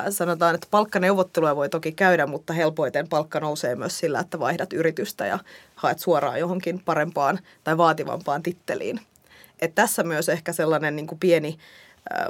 sanotaan, 0.09 0.55
että 0.55 0.67
palkkaneuvotteluja 0.71 1.55
voi 1.55 1.69
toki 1.69 1.91
käydä, 1.91 2.27
mutta 2.27 2.53
helpoiten 2.53 3.07
palkka 3.07 3.39
nousee 3.39 3.75
myös 3.75 3.99
sillä, 3.99 4.19
että 4.19 4.39
vaihdat 4.39 4.73
yritystä 4.73 5.25
ja 5.25 5.39
haet 5.75 5.99
suoraan 5.99 6.39
johonkin 6.39 6.81
parempaan 6.85 7.39
tai 7.63 7.77
vaativampaan 7.77 8.43
titteliin. 8.43 8.99
Et 9.59 9.75
tässä 9.75 10.03
myös 10.03 10.29
ehkä 10.29 10.53
sellainen 10.53 10.95
niin 10.95 11.07
kuin 11.07 11.19
pieni 11.19 11.57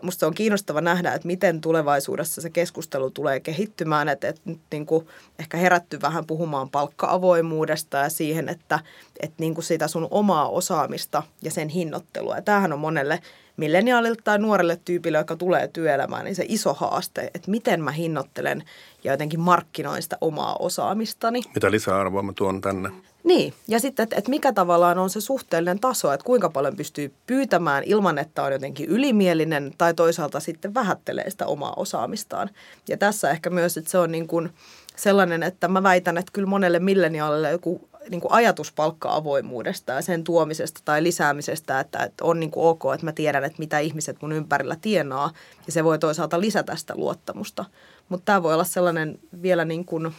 musta 0.02 0.28
on 0.28 0.34
kiinnostava 0.34 0.82
nähdä, 0.82 1.14
että 1.14 1.28
miten 1.28 1.62
tulevaisuudessa 1.62 2.42
se 2.42 2.50
keskustelu 2.50 3.12
tulee 3.12 3.40
kehittymään, 3.40 4.10
että, 4.10 4.28
että 4.28 4.42
nyt 4.46 4.60
niin 4.72 4.86
kuin 4.86 5.08
ehkä 5.40 5.58
herätty 5.58 6.02
vähän 6.02 6.26
puhumaan 6.26 6.70
palkka-avoimuudesta 6.70 7.98
ja 7.98 8.10
siihen, 8.10 8.50
että, 8.50 8.80
että 9.20 9.36
niin 9.40 9.54
kuin 9.54 9.66
sitä 9.66 9.88
sun 9.88 10.08
omaa 10.12 10.50
osaamista 10.50 11.24
ja 11.42 11.52
sen 11.52 11.70
hinnoittelua. 11.70 12.36
Ja 12.36 12.42
tämähän 12.42 12.74
on 12.74 12.80
monelle 12.80 13.20
milleniaalille 13.58 14.18
tai 14.24 14.40
nuorelle 14.40 14.80
tyypille, 14.86 15.18
joka 15.18 15.36
tulee 15.36 15.68
työelämään, 15.68 16.26
niin 16.26 16.36
se 16.36 16.46
iso 16.48 16.74
haaste, 16.74 17.32
että 17.34 17.52
miten 17.52 17.84
mä 17.84 17.92
hinnoittelen 17.92 18.64
ja 19.08 19.14
jotenkin 19.14 19.40
markkinoin 19.40 20.02
sitä 20.02 20.18
omaa 20.22 20.56
osaamistani. 20.60 21.42
Mitä 21.56 21.72
lisäarvoa 21.72 22.24
mä 22.24 22.34
tuon 22.34 22.62
tänne? 22.62 22.90
Niin, 23.24 23.54
ja 23.68 23.80
sitten, 23.80 24.04
että, 24.04 24.16
että 24.16 24.30
mikä 24.30 24.54
tavallaan 24.54 24.98
on 24.98 25.10
se 25.10 25.22
suhteellinen 25.22 25.80
taso, 25.80 26.14
että 26.14 26.24
kuinka 26.24 26.50
paljon 26.50 26.76
pystyy 26.76 27.14
pyytämään 27.28 27.84
ilman, 27.86 28.18
että 28.18 28.44
on 28.44 28.52
jotenkin 28.52 28.90
ylimielinen 28.90 29.74
tai 29.78 29.94
toisaalta 29.94 30.40
sitten 30.40 30.74
vähättelee 30.74 31.30
sitä 31.30 31.46
omaa 31.46 31.74
osaamistaan. 31.78 32.50
Ja 32.90 32.98
tässä 32.98 33.32
ehkä 33.32 33.50
myös, 33.50 33.78
että 33.78 33.92
se 33.92 33.98
on 33.98 34.12
niin 34.12 34.28
kuin 34.28 34.50
sellainen, 34.96 35.44
että 35.44 35.68
mä 35.68 35.84
väitän, 35.84 36.18
että 36.18 36.32
kyllä 36.34 36.48
monelle 36.48 36.80
milleniaalille 36.80 37.52
joku 37.52 37.90
niin 38.10 38.22
kuin 38.22 38.32
ajatus 38.32 38.72
palkka-avoimuudesta 38.72 39.94
ja 39.94 40.02
sen 40.02 40.24
tuomisesta 40.24 40.82
tai 40.86 41.04
lisäämisestä, 41.04 41.80
että, 41.80 42.04
että 42.04 42.24
on 42.26 42.40
niin 42.40 42.52
kuin 42.52 42.66
ok, 42.66 42.84
että 42.94 43.06
mä 43.06 43.12
tiedän, 43.12 43.44
että 43.44 43.60
mitä 43.60 43.80
ihmiset 43.80 44.18
mun 44.22 44.32
ympärillä 44.32 44.78
tienaa 44.82 45.32
ja 45.66 45.72
se 45.72 45.84
voi 45.84 46.00
toisaalta 46.00 46.42
lisätä 46.42 46.76
sitä 46.76 46.94
luottamusta. 46.96 47.66
Mutta 48.10 48.26
tämä 48.26 48.44
voi 48.44 48.54
olla 48.54 48.64
sellainen 48.64 49.20
vielä 49.42 49.66
niin 49.66 49.86
kuin, 49.86 50.16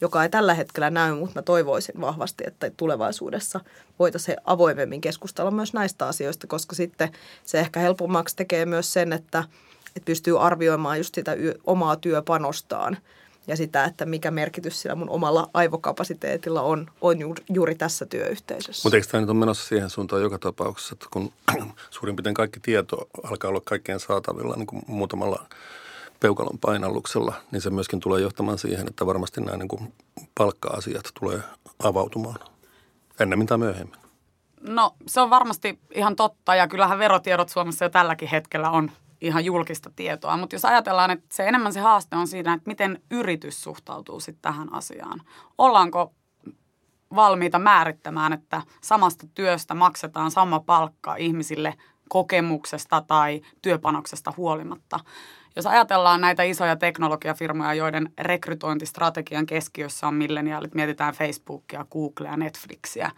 joka 0.00 0.22
ei 0.22 0.28
tällä 0.28 0.54
hetkellä 0.54 0.90
näy, 0.90 1.14
mutta 1.14 1.38
mä 1.38 1.42
toivoisin 1.42 2.00
vahvasti, 2.00 2.44
että 2.46 2.70
tulevaisuudessa 2.76 3.60
voitaisiin 3.98 4.36
avoimemmin 4.44 5.00
keskustella 5.00 5.50
myös 5.50 5.72
näistä 5.72 6.06
asioista, 6.06 6.46
koska 6.46 6.76
sitten 6.76 7.12
se 7.44 7.60
ehkä 7.60 7.80
helpommaksi 7.80 8.36
tekee 8.36 8.66
myös 8.66 8.92
sen, 8.92 9.12
että, 9.12 9.44
että 9.96 10.06
pystyy 10.06 10.46
arvioimaan 10.46 10.98
just 10.98 11.14
sitä 11.14 11.36
omaa 11.66 11.96
työpanostaan– 11.96 12.98
ja 13.46 13.56
sitä, 13.56 13.84
että 13.84 14.06
mikä 14.06 14.30
merkitys 14.30 14.82
sillä 14.82 14.94
mun 14.94 15.10
omalla 15.10 15.50
aivokapasiteetilla 15.54 16.62
on, 16.62 16.90
on 17.00 17.20
juuri, 17.20 17.44
juuri 17.48 17.74
tässä 17.74 18.06
työyhteisössä. 18.06 18.86
Mutta 18.86 18.96
eikö 18.96 19.08
tämä 19.08 19.20
nyt 19.20 19.30
ole 19.30 19.38
menossa 19.38 19.68
siihen 19.68 19.90
suuntaan 19.90 20.22
joka 20.22 20.38
tapauksessa, 20.38 20.92
että 20.92 21.06
kun 21.10 21.32
suurin 21.90 22.16
piirtein 22.16 22.34
kaikki 22.34 22.60
tieto 22.60 23.08
alkaa 23.22 23.50
olla 23.50 23.60
kaikkien 23.64 24.00
saatavilla 24.00 24.56
niin 24.56 24.66
kuin 24.66 24.82
muutamalla 24.86 25.46
peukalon 26.20 26.58
painalluksella, 26.58 27.34
niin 27.50 27.62
se 27.62 27.70
myöskin 27.70 28.00
tulee 28.00 28.20
johtamaan 28.20 28.58
siihen, 28.58 28.88
että 28.88 29.06
varmasti 29.06 29.40
nämä 29.40 29.56
niin 29.56 29.68
kuin 29.68 29.92
palkka-asiat 30.34 31.04
tulee 31.20 31.40
avautumaan 31.82 32.38
ennemmin 33.20 33.46
tai 33.46 33.58
myöhemmin. 33.58 34.00
No 34.60 34.94
se 35.06 35.20
on 35.20 35.30
varmasti 35.30 35.78
ihan 35.94 36.16
totta 36.16 36.54
ja 36.54 36.68
kyllähän 36.68 36.98
verotiedot 36.98 37.48
Suomessa 37.48 37.84
jo 37.84 37.88
tälläkin 37.88 38.28
hetkellä 38.28 38.70
on 38.70 38.92
ihan 39.20 39.44
julkista 39.44 39.90
tietoa. 39.96 40.36
Mutta 40.36 40.54
jos 40.54 40.64
ajatellaan, 40.64 41.10
että 41.10 41.26
se 41.36 41.48
enemmän 41.48 41.72
se 41.72 41.80
haaste 41.80 42.16
on 42.16 42.26
siinä, 42.26 42.52
että 42.52 42.70
miten 42.70 43.02
yritys 43.10 43.62
suhtautuu 43.62 44.20
sitten 44.20 44.42
tähän 44.42 44.72
asiaan. 44.72 45.22
Ollaanko 45.58 46.14
valmiita 47.14 47.58
määrittämään, 47.58 48.32
että 48.32 48.62
samasta 48.80 49.26
työstä 49.34 49.74
maksetaan 49.74 50.30
sama 50.30 50.60
palkka 50.60 51.16
ihmisille 51.16 51.74
kokemuksesta 52.08 53.00
tai 53.06 53.40
työpanoksesta 53.62 54.32
huolimatta. 54.36 55.00
Jos 55.56 55.66
ajatellaan 55.66 56.20
näitä 56.20 56.42
isoja 56.42 56.76
teknologiafirmoja, 56.76 57.74
joiden 57.74 58.12
rekrytointistrategian 58.18 59.46
keskiössä 59.46 60.08
on 60.08 60.14
milleniaalit, 60.14 60.74
mietitään 60.74 61.14
Facebookia, 61.14 61.86
Googlea, 61.90 62.36
Netflixiä, 62.36 63.10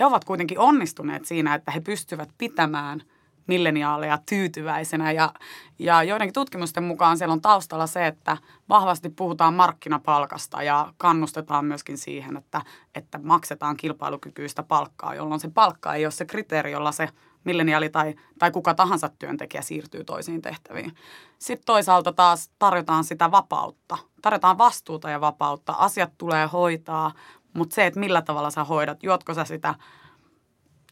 he 0.00 0.04
ovat 0.06 0.24
kuitenkin 0.24 0.58
onnistuneet 0.58 1.24
siinä, 1.24 1.54
että 1.54 1.70
he 1.70 1.80
pystyvät 1.80 2.28
pitämään– 2.38 3.02
milleniaaleja 3.46 4.18
tyytyväisenä. 4.28 5.12
Ja, 5.12 5.32
ja 5.78 6.02
joidenkin 6.02 6.34
tutkimusten 6.34 6.84
mukaan 6.84 7.18
siellä 7.18 7.32
on 7.32 7.40
taustalla 7.40 7.86
se, 7.86 8.06
että 8.06 8.36
vahvasti 8.68 9.08
puhutaan 9.08 9.54
markkinapalkasta 9.54 10.62
ja 10.62 10.92
kannustetaan 10.98 11.64
myöskin 11.64 11.98
siihen, 11.98 12.36
että, 12.36 12.60
että 12.94 13.20
maksetaan 13.22 13.76
kilpailukykyistä 13.76 14.62
palkkaa, 14.62 15.14
jolloin 15.14 15.40
se 15.40 15.50
palkka 15.54 15.94
ei 15.94 16.04
ole 16.04 16.10
se 16.10 16.24
kriteeri, 16.24 16.72
jolla 16.72 16.92
se 16.92 17.08
milleniaali 17.44 17.88
tai, 17.88 18.14
tai 18.38 18.50
kuka 18.50 18.74
tahansa 18.74 19.10
työntekijä 19.18 19.62
siirtyy 19.62 20.04
toisiin 20.04 20.42
tehtäviin. 20.42 20.94
Sitten 21.38 21.66
toisaalta 21.66 22.12
taas 22.12 22.50
tarjotaan 22.58 23.04
sitä 23.04 23.30
vapautta. 23.30 23.98
Tarjotaan 24.22 24.58
vastuuta 24.58 25.10
ja 25.10 25.20
vapautta. 25.20 25.72
Asiat 25.72 26.12
tulee 26.18 26.46
hoitaa, 26.46 27.12
mutta 27.54 27.74
se, 27.74 27.86
että 27.86 28.00
millä 28.00 28.22
tavalla 28.22 28.50
sä 28.50 28.64
hoidat, 28.64 29.02
juotko 29.02 29.34
sä 29.34 29.44
sitä 29.44 29.74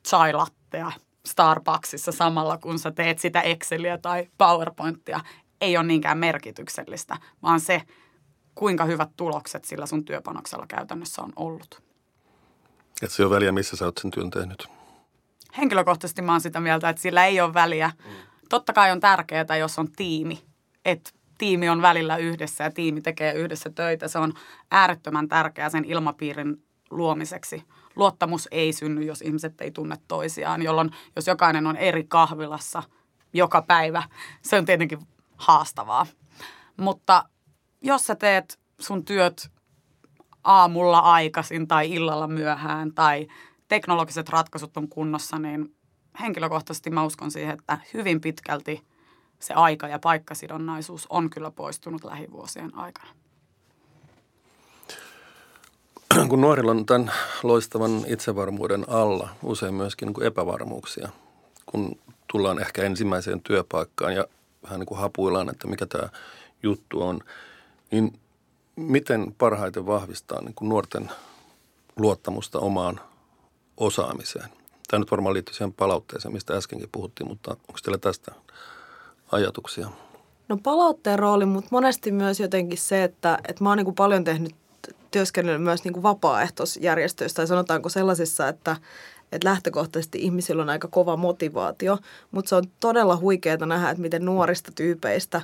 chai 0.08 0.32
Starbucksissa 1.26 2.12
samalla, 2.12 2.58
kun 2.58 2.78
sä 2.78 2.90
teet 2.90 3.18
sitä 3.18 3.40
Exceliä 3.40 3.98
tai 3.98 4.28
PowerPointia, 4.38 5.20
ei 5.60 5.76
ole 5.76 5.86
niinkään 5.86 6.18
merkityksellistä, 6.18 7.16
vaan 7.42 7.60
se, 7.60 7.82
kuinka 8.54 8.84
hyvät 8.84 9.10
tulokset 9.16 9.64
sillä 9.64 9.86
sun 9.86 10.04
työpanoksella 10.04 10.66
käytännössä 10.66 11.22
on 11.22 11.32
ollut. 11.36 11.82
Et 13.02 13.10
se 13.10 13.24
on 13.24 13.30
väliä, 13.30 13.52
missä 13.52 13.76
sä 13.76 13.84
oot 13.84 13.98
sen 13.98 14.10
työn 14.10 14.30
tehnyt? 14.30 14.68
Henkilökohtaisesti 15.58 16.22
mä 16.22 16.32
oon 16.32 16.40
sitä 16.40 16.60
mieltä, 16.60 16.88
että 16.88 17.02
sillä 17.02 17.26
ei 17.26 17.40
ole 17.40 17.54
väliä. 17.54 17.92
Mm. 18.04 18.10
Totta 18.48 18.72
kai 18.72 18.90
on 18.90 19.00
tärkeää, 19.00 19.56
jos 19.58 19.78
on 19.78 19.92
tiimi, 19.92 20.42
että 20.84 21.10
tiimi 21.38 21.68
on 21.68 21.82
välillä 21.82 22.16
yhdessä 22.16 22.64
ja 22.64 22.70
tiimi 22.70 23.00
tekee 23.00 23.32
yhdessä 23.32 23.70
töitä. 23.70 24.08
Se 24.08 24.18
on 24.18 24.32
äärettömän 24.70 25.28
tärkeää 25.28 25.70
sen 25.70 25.84
ilmapiirin 25.84 26.64
luomiseksi– 26.90 27.64
luottamus 27.96 28.48
ei 28.50 28.72
synny, 28.72 29.04
jos 29.04 29.22
ihmiset 29.22 29.60
ei 29.60 29.70
tunne 29.70 29.96
toisiaan, 30.08 30.62
jolloin 30.62 30.90
jos 31.16 31.26
jokainen 31.26 31.66
on 31.66 31.76
eri 31.76 32.04
kahvilassa 32.04 32.82
joka 33.32 33.62
päivä, 33.62 34.02
se 34.42 34.58
on 34.58 34.64
tietenkin 34.64 34.98
haastavaa. 35.36 36.06
Mutta 36.76 37.24
jos 37.82 38.06
sä 38.06 38.14
teet 38.14 38.58
sun 38.80 39.04
työt 39.04 39.50
aamulla 40.44 40.98
aikaisin 40.98 41.68
tai 41.68 41.90
illalla 41.92 42.28
myöhään 42.28 42.94
tai 42.94 43.26
teknologiset 43.68 44.28
ratkaisut 44.28 44.76
on 44.76 44.88
kunnossa, 44.88 45.38
niin 45.38 45.74
henkilökohtaisesti 46.20 46.90
mä 46.90 47.04
uskon 47.04 47.30
siihen, 47.30 47.58
että 47.58 47.78
hyvin 47.94 48.20
pitkälti 48.20 48.86
se 49.38 49.54
aika- 49.54 49.88
ja 49.88 49.98
paikkasidonnaisuus 49.98 51.06
on 51.10 51.30
kyllä 51.30 51.50
poistunut 51.50 52.04
lähivuosien 52.04 52.74
aikana. 52.74 53.19
kun 56.28 56.40
nuorilla 56.40 56.70
on 56.70 56.86
tämän 56.86 57.12
loistavan 57.42 58.04
itsevarmuuden 58.06 58.84
alla 58.88 59.28
usein 59.42 59.74
myöskin 59.74 60.06
niin 60.06 60.14
kuin 60.14 60.26
epävarmuuksia, 60.26 61.08
kun 61.66 61.98
tullaan 62.32 62.60
ehkä 62.60 62.82
ensimmäiseen 62.82 63.40
työpaikkaan 63.40 64.14
ja 64.14 64.24
vähän 64.62 64.80
niin 64.80 64.86
kuin 64.86 64.98
hapuillaan, 64.98 65.50
että 65.50 65.66
mikä 65.66 65.86
tämä 65.86 66.08
juttu 66.62 67.02
on, 67.02 67.20
niin 67.90 68.20
miten 68.76 69.34
parhaiten 69.38 69.86
vahvistaa 69.86 70.40
niin 70.40 70.54
kuin 70.54 70.68
nuorten 70.68 71.10
luottamusta 71.96 72.58
omaan 72.58 73.00
osaamiseen? 73.76 74.48
Tämä 74.88 74.98
nyt 74.98 75.10
varmaan 75.10 75.34
liittyy 75.34 75.54
siihen 75.54 75.72
palautteeseen, 75.72 76.34
mistä 76.34 76.54
äskenkin 76.54 76.88
puhuttiin, 76.92 77.28
mutta 77.28 77.50
onko 77.50 77.78
teillä 77.82 77.98
tästä 77.98 78.32
ajatuksia? 79.32 79.88
No 80.48 80.56
palautteen 80.62 81.18
rooli, 81.18 81.46
mutta 81.46 81.68
monesti 81.72 82.12
myös 82.12 82.40
jotenkin 82.40 82.78
se, 82.78 83.04
että, 83.04 83.38
että 83.48 83.64
mä 83.64 83.70
oon 83.70 83.78
niin 83.78 83.94
paljon 83.94 84.24
tehnyt 84.24 84.54
työskennellyt 85.10 85.62
myös 85.62 85.84
niin 85.84 85.92
kuin 85.92 86.02
vapaaehtoisjärjestöissä 86.02 87.36
tai 87.36 87.46
sanotaanko 87.46 87.88
sellaisissa, 87.88 88.48
että, 88.48 88.76
että 89.32 89.48
lähtökohtaisesti 89.48 90.18
ihmisillä 90.18 90.62
on 90.62 90.70
aika 90.70 90.88
kova 90.88 91.16
motivaatio, 91.16 91.98
mutta 92.30 92.48
se 92.48 92.54
on 92.54 92.64
todella 92.80 93.16
huikeaa 93.16 93.66
nähdä, 93.66 93.90
että 93.90 94.02
miten 94.02 94.24
nuorista 94.24 94.72
tyypeistä 94.74 95.42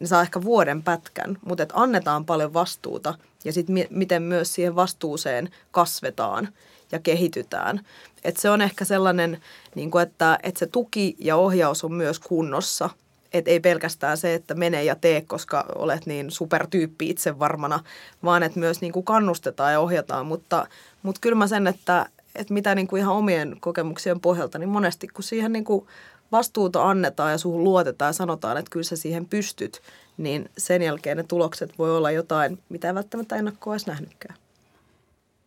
ne 0.00 0.06
saa 0.06 0.22
ehkä 0.22 0.42
vuoden 0.42 0.82
pätkän, 0.82 1.38
mutta 1.46 1.62
että 1.62 1.74
annetaan 1.76 2.24
paljon 2.24 2.54
vastuuta 2.54 3.14
ja 3.44 3.52
sitten 3.52 3.74
mi- 3.74 3.88
miten 3.90 4.22
myös 4.22 4.54
siihen 4.54 4.76
vastuuseen 4.76 5.50
kasvetaan 5.70 6.48
ja 6.92 6.98
kehitytään. 6.98 7.80
Et 8.24 8.36
se 8.36 8.50
on 8.50 8.60
ehkä 8.60 8.84
sellainen, 8.84 9.40
niin 9.74 9.90
kuin 9.90 10.02
että, 10.02 10.38
että 10.42 10.58
se 10.58 10.66
tuki 10.66 11.16
ja 11.18 11.36
ohjaus 11.36 11.84
on 11.84 11.92
myös 11.92 12.18
kunnossa. 12.18 12.90
Et 13.34 13.48
ei 13.48 13.60
pelkästään 13.60 14.16
se, 14.16 14.34
että 14.34 14.54
mene 14.54 14.84
ja 14.84 14.96
tee, 14.96 15.20
koska 15.20 15.66
olet 15.74 16.06
niin 16.06 16.30
supertyyppi 16.30 17.10
itse 17.10 17.38
varmana, 17.38 17.80
vaan 18.24 18.42
että 18.42 18.58
myös 18.58 18.80
niin 18.80 18.92
kuin 18.92 19.04
kannustetaan 19.04 19.72
ja 19.72 19.80
ohjataan. 19.80 20.26
Mutta, 20.26 20.66
mutta 21.02 21.20
kyllä 21.20 21.36
mä 21.36 21.46
sen, 21.46 21.66
että, 21.66 22.06
että 22.34 22.54
mitä 22.54 22.74
niin 22.74 22.86
kuin 22.86 23.00
ihan 23.00 23.14
omien 23.14 23.56
kokemuksien 23.60 24.20
pohjalta, 24.20 24.58
niin 24.58 24.68
monesti 24.68 25.08
kun 25.08 25.24
siihen 25.24 25.52
niin 25.52 25.64
kuin 25.64 25.86
vastuuta 26.32 26.90
annetaan 26.90 27.32
ja 27.32 27.38
suhun 27.38 27.64
luotetaan 27.64 28.08
ja 28.08 28.12
sanotaan, 28.12 28.56
että 28.56 28.70
kyllä 28.70 28.84
sä 28.84 28.96
siihen 28.96 29.26
pystyt, 29.26 29.82
niin 30.16 30.50
sen 30.58 30.82
jälkeen 30.82 31.16
ne 31.16 31.22
tulokset 31.22 31.78
voi 31.78 31.96
olla 31.96 32.10
jotain, 32.10 32.58
mitä 32.68 32.88
ei 32.88 32.94
välttämättä 32.94 33.36
ennakkoa 33.36 33.74
edes 33.74 33.86
nähnytkään. 33.86 34.34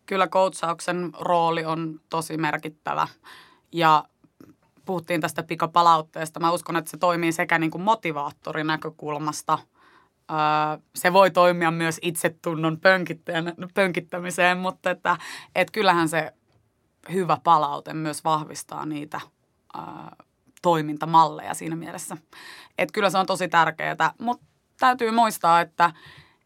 Kyllä 0.06 0.26
koutsauksen 0.26 1.10
rooli 1.20 1.64
on 1.64 2.00
tosi 2.10 2.36
merkittävä 2.36 3.08
ja 3.72 4.04
puhuttiin 4.88 5.20
tästä 5.20 5.42
pikapalautteesta. 5.42 6.40
Mä 6.40 6.52
uskon, 6.52 6.76
että 6.76 6.90
se 6.90 6.96
toimii 6.96 7.32
sekä 7.32 7.58
niin 7.58 7.70
kuin 7.70 7.82
motivaattorin 7.82 8.66
näkökulmasta. 8.66 9.58
se 10.94 11.12
voi 11.12 11.30
toimia 11.30 11.70
myös 11.70 11.98
itsetunnon 12.02 12.78
pönkittämiseen, 13.74 14.58
mutta 14.58 14.90
että, 14.90 15.16
että 15.54 15.72
kyllähän 15.72 16.08
se 16.08 16.32
hyvä 17.12 17.38
palaute 17.44 17.94
myös 17.94 18.24
vahvistaa 18.24 18.86
niitä 18.86 19.20
toimintamalleja 20.62 21.54
siinä 21.54 21.76
mielessä. 21.76 22.16
Että 22.78 22.92
kyllä 22.92 23.10
se 23.10 23.18
on 23.18 23.26
tosi 23.26 23.48
tärkeää, 23.48 24.14
mutta 24.20 24.46
täytyy 24.80 25.10
muistaa, 25.10 25.60
että, 25.60 25.92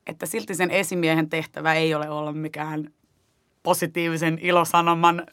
että 0.06 0.26
silti 0.26 0.54
sen 0.54 0.70
esimiehen 0.70 1.28
tehtävä 1.28 1.74
ei 1.74 1.94
ole 1.94 2.10
olla 2.10 2.32
mikään 2.32 2.88
positiivisen 3.62 4.38
ilosanoman 4.38 5.26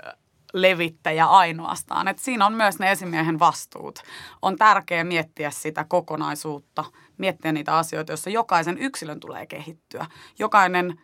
levittäjä 0.53 1.25
ainoastaan. 1.25 2.07
Et 2.07 2.19
siinä 2.19 2.45
on 2.45 2.53
myös 2.53 2.79
ne 2.79 2.91
esimiehen 2.91 3.39
vastuut. 3.39 3.99
On 4.41 4.55
tärkeää 4.55 5.03
miettiä 5.03 5.51
sitä 5.51 5.85
kokonaisuutta, 5.89 6.85
miettiä 7.17 7.51
niitä 7.51 7.77
asioita, 7.77 8.11
joissa 8.11 8.29
jokaisen 8.29 8.77
yksilön 8.77 9.19
tulee 9.19 9.45
kehittyä. 9.45 10.05
Jokainen 10.39 11.01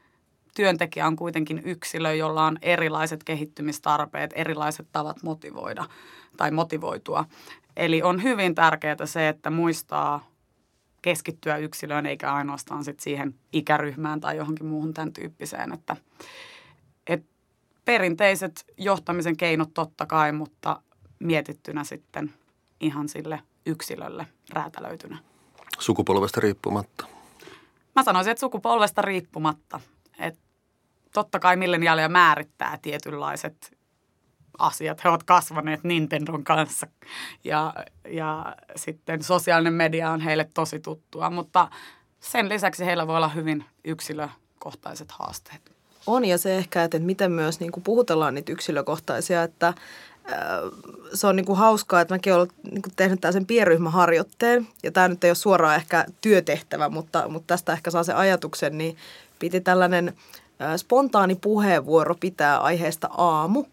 työntekijä 0.55 1.07
on 1.07 1.15
kuitenkin 1.15 1.61
yksilö, 1.65 2.13
jolla 2.13 2.45
on 2.45 2.57
erilaiset 2.61 3.23
kehittymistarpeet, 3.23 4.33
erilaiset 4.35 4.87
tavat 4.91 5.23
motivoida 5.23 5.85
tai 6.37 6.51
motivoitua. 6.51 7.25
Eli 7.77 8.01
on 8.01 8.23
hyvin 8.23 8.55
tärkeää 8.55 9.05
se, 9.05 9.29
että 9.29 9.49
muistaa 9.49 10.27
keskittyä 11.01 11.57
yksilöön 11.57 12.05
eikä 12.05 12.33
ainoastaan 12.33 12.83
sit 12.83 12.99
siihen 12.99 13.35
ikäryhmään 13.53 14.21
tai 14.21 14.37
johonkin 14.37 14.65
muuhun 14.65 14.93
tämän 14.93 15.13
tyyppiseen. 15.13 15.73
Että, 15.73 15.95
et 17.07 17.25
perinteiset 17.85 18.65
johtamisen 18.77 19.37
keinot 19.37 19.73
totta 19.73 20.05
kai, 20.05 20.31
mutta 20.31 20.81
mietittynä 21.19 21.83
sitten 21.83 22.33
ihan 22.79 23.09
sille 23.09 23.41
yksilölle 23.65 24.27
räätälöitynä. 24.49 25.17
Sukupolvesta 25.79 26.41
riippumatta. 26.41 27.07
Mä 27.95 28.03
sanoisin, 28.03 28.31
että 28.31 28.39
sukupolvesta 28.39 29.01
riippumatta. 29.01 29.79
Et 30.19 30.39
totta 31.13 31.39
kai 31.39 31.55
milleniaalia 31.55 32.09
määrittää 32.09 32.79
tietynlaiset 32.81 33.77
asiat. 34.57 35.03
He 35.03 35.09
ovat 35.09 35.23
kasvaneet 35.23 35.83
Nintendon 35.83 36.43
kanssa 36.43 36.87
ja, 37.43 37.73
ja 38.07 38.55
sitten 38.75 39.23
sosiaalinen 39.23 39.73
media 39.73 40.11
on 40.11 40.21
heille 40.21 40.49
tosi 40.53 40.79
tuttua, 40.79 41.29
mutta 41.29 41.69
sen 42.19 42.49
lisäksi 42.49 42.85
heillä 42.85 43.07
voi 43.07 43.15
olla 43.15 43.27
hyvin 43.27 43.65
yksilökohtaiset 43.83 45.11
haasteet. 45.11 45.74
On 46.07 46.25
ja 46.25 46.37
se 46.37 46.57
ehkä, 46.57 46.83
että 46.83 46.99
miten 46.99 47.31
myös 47.31 47.59
niin 47.59 47.71
kuin 47.71 47.83
puhutellaan 47.83 48.33
niitä 48.33 48.51
yksilökohtaisia, 48.51 49.43
että 49.43 49.73
se 51.13 51.27
on 51.27 51.35
niin 51.35 51.45
kuin 51.45 51.57
hauskaa, 51.57 52.01
että 52.01 52.13
mäkin 52.13 52.33
olen 52.33 52.47
niin 52.71 52.81
kuin 52.81 52.93
tehnyt 52.95 53.19
sen 53.31 53.45
pienryhmäharjoitteen, 53.45 54.67
ja 54.83 54.91
tämä 54.91 55.07
nyt 55.07 55.23
ei 55.23 55.29
ole 55.29 55.35
suoraan 55.35 55.75
ehkä 55.75 56.05
työtehtävä, 56.21 56.89
mutta, 56.89 57.27
mutta 57.29 57.47
tästä 57.47 57.73
ehkä 57.73 57.91
saa 57.91 58.03
se 58.03 58.13
ajatuksen, 58.13 58.77
niin 58.77 58.97
piti 59.39 59.61
tällainen 59.61 60.13
spontaani 60.77 61.35
puheenvuoro 61.35 62.15
pitää 62.15 62.59
aiheesta 62.59 63.09
aamu, 63.17 63.65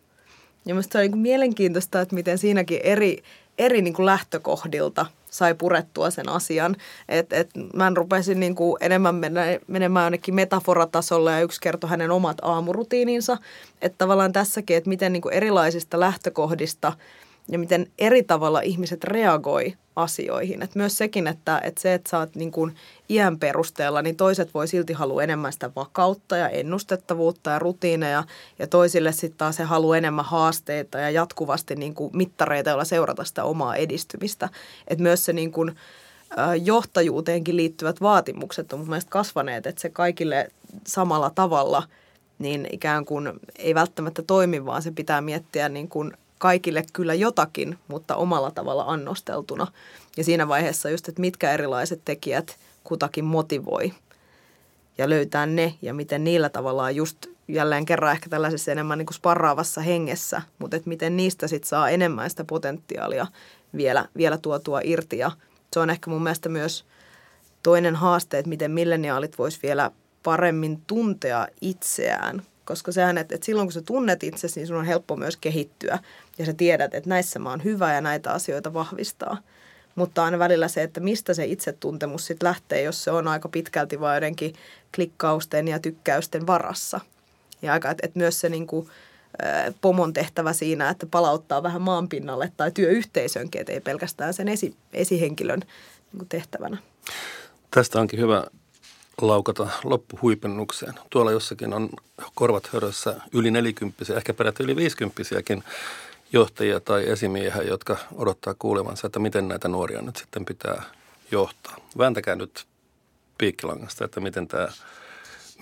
ja 0.67 0.75
minusta 0.75 0.93
se 0.93 0.99
on 0.99 1.03
niin 1.03 1.11
kuin 1.11 1.21
mielenkiintoista, 1.21 2.01
että 2.01 2.15
miten 2.15 2.39
siinäkin 2.39 2.81
eri, 2.83 3.23
eri 3.59 3.83
niin 3.83 3.95
kuin 3.95 4.07
lähtökohdilta 4.07 5.07
sai 5.33 5.55
purettua 5.55 6.11
sen 6.11 6.29
asian. 6.29 6.77
Et, 7.09 7.33
et 7.33 7.51
mä 7.75 7.93
rupesin 7.95 8.41
niin 8.41 8.55
kuin 8.55 8.77
enemmän 8.81 9.15
mennä, 9.15 9.43
menemään 9.67 10.05
ainakin 10.05 10.35
metaforatasolle 10.35 11.33
ja 11.33 11.41
yksi 11.41 11.61
kertoi 11.61 11.91
hänen 11.91 12.11
omat 12.11 12.37
aamurutiininsa. 12.43 13.39
Että 13.83 13.99
tavallaan 13.99 14.33
tässäkin, 14.33 14.77
että 14.77 14.89
miten 14.89 15.13
niin 15.13 15.23
kuin 15.23 15.35
erilaisista 15.35 16.01
lähtökohdista– 16.01 16.93
ja 17.49 17.59
miten 17.59 17.87
eri 17.99 18.23
tavalla 18.23 18.61
ihmiset 18.61 19.05
reagoi 19.05 19.75
asioihin. 19.97 20.63
Et 20.63 20.75
myös 20.75 20.99
sekin, 20.99 21.27
että, 21.27 21.61
että 21.65 21.81
se, 21.81 21.95
että 21.95 22.11
sä 22.11 22.19
oot 22.19 22.35
niin 22.35 22.53
kuin 22.53 22.75
iän 23.09 23.39
perusteella, 23.39 24.03
niin 24.03 24.17
toiset 24.17 24.55
voi 24.55 24.69
silti 24.69 24.93
halua 24.93 25.23
enemmän 25.23 25.53
sitä 25.53 25.71
vakautta 25.77 26.37
ja 26.37 26.49
ennustettavuutta 26.49 27.51
ja 27.51 27.59
rutiineja, 27.59 28.25
ja 28.59 28.67
toisille 28.67 29.13
sitten 29.13 29.39
taas 29.39 29.57
se 29.57 29.63
haluaa 29.63 29.97
enemmän 29.97 30.25
haasteita 30.25 30.99
ja 30.99 31.11
jatkuvasti 31.11 31.75
niin 31.75 31.95
kuin 31.95 32.17
mittareita, 32.17 32.71
joilla 32.71 32.85
seurata 32.85 33.25
sitä 33.25 33.45
omaa 33.45 33.77
edistymistä. 33.77 34.49
Et 34.89 34.99
myös 34.99 35.25
se 35.25 35.33
niin 35.33 35.53
kuin, 35.53 35.77
johtajuuteenkin 36.63 37.57
liittyvät 37.57 38.01
vaatimukset 38.01 38.73
on 38.73 38.79
mun 38.79 38.89
mielestä 38.89 39.11
kasvaneet, 39.11 39.67
että 39.67 39.83
se 39.83 39.91
kaikille 39.91 40.51
samalla 40.87 41.31
tavalla 41.31 41.83
niin 42.39 42.69
ikään 42.73 43.05
kuin 43.05 43.33
ei 43.59 43.75
välttämättä 43.75 44.23
toimi, 44.23 44.65
vaan 44.65 44.83
se 44.83 44.91
pitää 44.91 45.21
miettiä 45.21 45.69
niin 45.69 45.89
kuin 45.89 46.13
kaikille 46.43 46.85
kyllä 46.93 47.15
jotakin, 47.15 47.79
mutta 47.89 48.17
omalla 48.17 48.51
tavalla 48.51 48.85
annosteltuna. 48.87 49.67
Ja 50.17 50.25
siinä 50.25 50.49
vaiheessa 50.49 50.91
just, 50.91 51.09
että 51.09 51.21
mitkä 51.21 51.53
erilaiset 51.53 52.01
tekijät 52.05 52.57
kutakin 52.85 53.25
motivoi 53.25 53.93
ja 54.99 55.11
löytää 55.11 55.47
ne 55.47 55.75
ja 55.83 55.95
miten 55.95 56.25
niillä 56.25 56.49
tavallaan 56.49 56.97
just 56.97 57.27
jälleen 57.49 57.85
kerran 57.85 58.13
ehkä 58.13 58.29
tällaisessa 58.31 58.73
enemmän 58.73 58.99
niin 58.99 59.07
kuin 59.07 59.15
sparraavassa 59.15 59.81
hengessä, 59.81 60.43
mutta 60.59 60.77
että 60.77 60.89
miten 60.89 61.17
niistä 61.17 61.49
sitten 61.49 61.69
saa 61.69 61.91
enemmän 61.91 62.31
sitä 62.31 62.45
potentiaalia 62.45 63.27
vielä, 63.77 64.09
vielä 64.17 64.39
tuotua 64.39 64.81
irti. 64.85 65.19
Ja 65.19 65.31
se 65.73 65.81
on 65.81 65.91
ehkä 65.91 66.11
mun 66.11 66.23
mielestä 66.23 66.49
myös 66.49 66.85
toinen 67.63 67.97
haaste, 67.97 68.39
että 68.39 68.49
miten 68.49 68.71
milleniaalit 68.71 69.39
vois 69.39 69.63
vielä 69.63 69.91
paremmin 70.23 70.83
tuntea 70.87 71.49
itseään, 71.61 72.43
koska 72.73 72.93
sehän, 72.93 73.19
että, 73.19 73.35
että 73.35 73.45
silloin 73.45 73.69
kun 73.69 73.73
sä 73.73 73.83
tunnet 73.83 74.23
itsesi, 74.23 74.61
niin 74.61 74.67
sun 74.67 74.77
on 74.77 74.85
helppo 74.85 75.17
myös 75.17 75.37
kehittyä 75.37 75.99
ja 76.39 76.47
sä 76.47 76.53
tiedät, 76.53 76.95
että 76.95 77.11
näissä 77.11 77.39
mä 77.39 77.51
oon 77.51 77.65
hyvä 77.65 77.95
ja 77.95 78.01
näitä 78.01 78.33
asioita 78.33 78.75
vahvistaa. 78.75 79.39
Mutta 79.95 80.25
aina 80.25 80.39
välillä 80.39 80.69
se, 80.69 80.83
että 80.83 81.01
mistä 81.01 81.35
se 81.35 81.45
itsetuntemus 81.45 82.27
sitten 82.27 82.47
lähtee, 82.47 82.83
jos 82.83 83.05
se 83.05 83.11
on 83.11 83.29
aika 83.29 83.49
pitkälti 83.49 84.01
vain 84.01 84.17
jotenkin 84.17 84.55
klikkausten 84.95 85.69
ja 85.69 85.79
tykkäysten 85.79 86.47
varassa. 86.47 87.01
Ja 87.63 87.73
aika, 87.73 87.91
että, 87.91 88.07
että 88.07 88.19
myös 88.19 88.41
se 88.41 88.49
niin 88.49 88.67
kuin, 88.67 88.89
pomon 89.81 90.13
tehtävä 90.13 90.53
siinä, 90.53 90.89
että 90.89 91.07
palauttaa 91.07 91.63
vähän 91.63 91.83
maanpinnalle 91.83 92.53
tai 92.57 92.71
työyhteisönkin, 92.71 93.65
ei 93.69 93.81
pelkästään 93.81 94.35
sen 94.35 94.49
esi, 94.49 94.75
esihenkilön 94.93 95.63
niin 96.13 96.29
tehtävänä. 96.29 96.77
Tästä 97.71 98.01
onkin 98.01 98.21
hyvä 98.21 98.45
laukata 99.21 99.69
loppuhuipennukseen. 99.85 100.95
Tuolla 101.11 101.33
jossakin 101.33 101.73
on 101.73 101.91
korvat 102.35 102.67
hörössä 102.73 103.21
yli 103.33 103.51
nelikymppisiä, 103.51 104.17
ehkä 104.17 104.35
peräti 104.35 104.63
yli 104.63 104.77
viisikymppisiäkin 104.77 105.65
johtajia 106.33 106.81
tai 106.81 107.09
esimiehiä, 107.09 107.63
jotka 107.63 107.97
odottaa 108.15 108.55
kuulevansa, 108.59 109.07
että 109.07 109.19
miten 109.19 109.49
näitä 109.49 109.69
nuoria 109.69 110.03
nyt 110.03 110.17
sitten 110.17 110.45
pitää 110.45 110.83
johtaa. 111.31 111.77
Vääntäkää 111.99 112.35
nyt 112.35 112.67
piikkilangasta, 113.39 114.05
että 114.05 114.21
miten 114.21 114.49
tämä, 114.49 114.69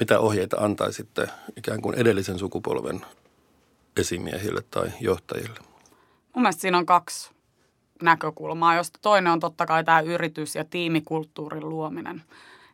mitä 0.01 0.21
ohjeita 0.21 0.57
antaisitte 0.57 1.29
ikään 1.57 1.83
kuin 1.83 1.99
edellisen 1.99 2.39
sukupolven 2.39 3.01
esimiehille 3.97 4.63
tai 4.71 4.93
johtajille? 5.01 5.61
Mun 6.35 6.43
mielestä 6.43 6.61
siinä 6.61 6.79
on 6.79 6.87
kaksi 6.87 7.31
näkökulmaa, 8.03 8.77
josta 8.77 8.99
toinen 9.03 9.33
on 9.33 9.41
totta 9.41 9.67
kai 9.67 9.85
tämä 9.85 10.01
yritys- 10.01 10.55
ja 10.55 10.65
tiimikulttuurin 10.65 11.69
luominen. 11.69 12.23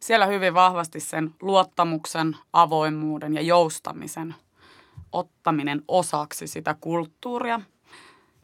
Siellä 0.01 0.27
hyvin 0.27 0.55
vahvasti 0.55 1.01
sen 1.01 1.35
luottamuksen, 1.43 2.37
avoimuuden 2.53 3.35
ja 3.35 3.43
joustamisen 3.43 4.35
ottaminen 5.13 5.83
osaksi 5.89 6.47
sitä 6.47 6.77
kulttuuria– 6.81 7.61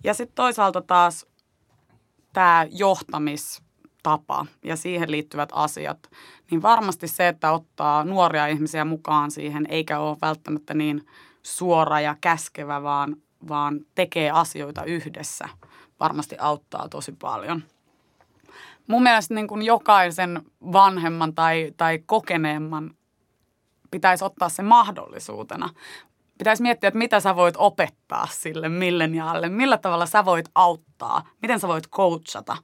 ja 0.04 0.14
sitten 0.14 0.34
toisaalta 0.34 0.82
taas 0.82 1.26
tämä 2.32 2.66
johtamistapa 2.70 4.46
ja 4.64 4.76
siihen 4.76 5.10
liittyvät 5.10 5.48
asiat, 5.52 6.10
niin 6.50 6.62
varmasti 6.62 7.08
se, 7.08 7.28
että 7.28 7.52
ottaa 7.52 8.04
nuoria 8.04 8.46
ihmisiä 8.46 8.84
mukaan 8.84 9.30
siihen, 9.30 9.66
eikä 9.68 9.98
ole 9.98 10.16
välttämättä 10.22 10.74
niin 10.74 11.06
suora 11.42 12.00
ja 12.00 12.16
käskevä, 12.20 12.82
vaan, 12.82 13.16
vaan 13.48 13.80
tekee 13.94 14.30
asioita 14.30 14.84
yhdessä, 14.84 15.48
varmasti 16.00 16.36
auttaa 16.38 16.88
tosi 16.88 17.12
paljon. 17.12 17.62
Mun 18.88 19.02
mielestä 19.02 19.34
niin 19.34 19.48
kuin 19.48 19.62
jokaisen 19.62 20.42
vanhemman 20.72 21.34
tai, 21.34 21.72
tai 21.76 21.98
kokeneemman 22.06 22.90
pitäisi 23.90 24.24
ottaa 24.24 24.48
se 24.48 24.62
mahdollisuutena. 24.62 25.68
Pitäisi 26.38 26.62
miettiä, 26.62 26.88
että 26.88 26.98
mitä 26.98 27.20
sä 27.20 27.36
voit 27.36 27.54
opettaa 27.58 28.26
sille 28.30 28.68
milleniaalle, 28.68 29.48
millä 29.48 29.78
tavalla 29.78 30.06
sä 30.06 30.24
voit 30.24 30.48
auttaa, 30.54 31.22
miten 31.42 31.60
sä 31.60 31.68
voit 31.68 31.88
coachata, 31.90 32.56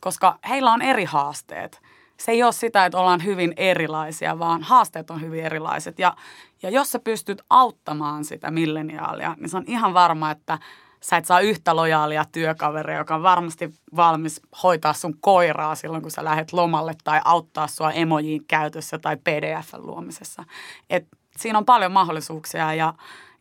koska 0.00 0.38
heillä 0.48 0.72
on 0.72 0.82
eri 0.82 1.04
haasteet. 1.04 1.82
Se 2.16 2.32
ei 2.32 2.42
ole 2.42 2.52
sitä, 2.52 2.86
että 2.86 2.98
ollaan 2.98 3.24
hyvin 3.24 3.54
erilaisia, 3.56 4.38
vaan 4.38 4.62
haasteet 4.62 5.10
on 5.10 5.20
hyvin 5.20 5.44
erilaiset. 5.44 5.98
Ja, 5.98 6.16
ja 6.62 6.70
jos 6.70 6.92
sä 6.92 6.98
pystyt 6.98 7.42
auttamaan 7.50 8.24
sitä 8.24 8.50
milleniaalia, 8.50 9.36
niin 9.38 9.48
se 9.48 9.56
on 9.56 9.64
ihan 9.66 9.94
varma, 9.94 10.30
että 10.30 10.58
sä 11.04 11.16
et 11.16 11.24
saa 11.24 11.40
yhtä 11.40 11.76
lojaalia 11.76 12.24
työkaveria, 12.32 12.98
joka 12.98 13.14
on 13.14 13.22
varmasti 13.22 13.74
valmis 13.96 14.40
hoitaa 14.62 14.92
sun 14.92 15.16
koiraa 15.20 15.74
silloin, 15.74 16.02
kun 16.02 16.10
sä 16.10 16.24
lähdet 16.24 16.52
lomalle 16.52 16.94
tai 17.04 17.20
auttaa 17.24 17.68
sua 17.68 17.92
emojiin 17.92 18.44
käytössä 18.48 18.98
tai 18.98 19.16
pdf 19.16 19.74
luomisessa. 19.74 20.44
Et 20.90 21.06
siinä 21.36 21.58
on 21.58 21.64
paljon 21.64 21.92
mahdollisuuksia 21.92 22.74
ja, 22.74 22.94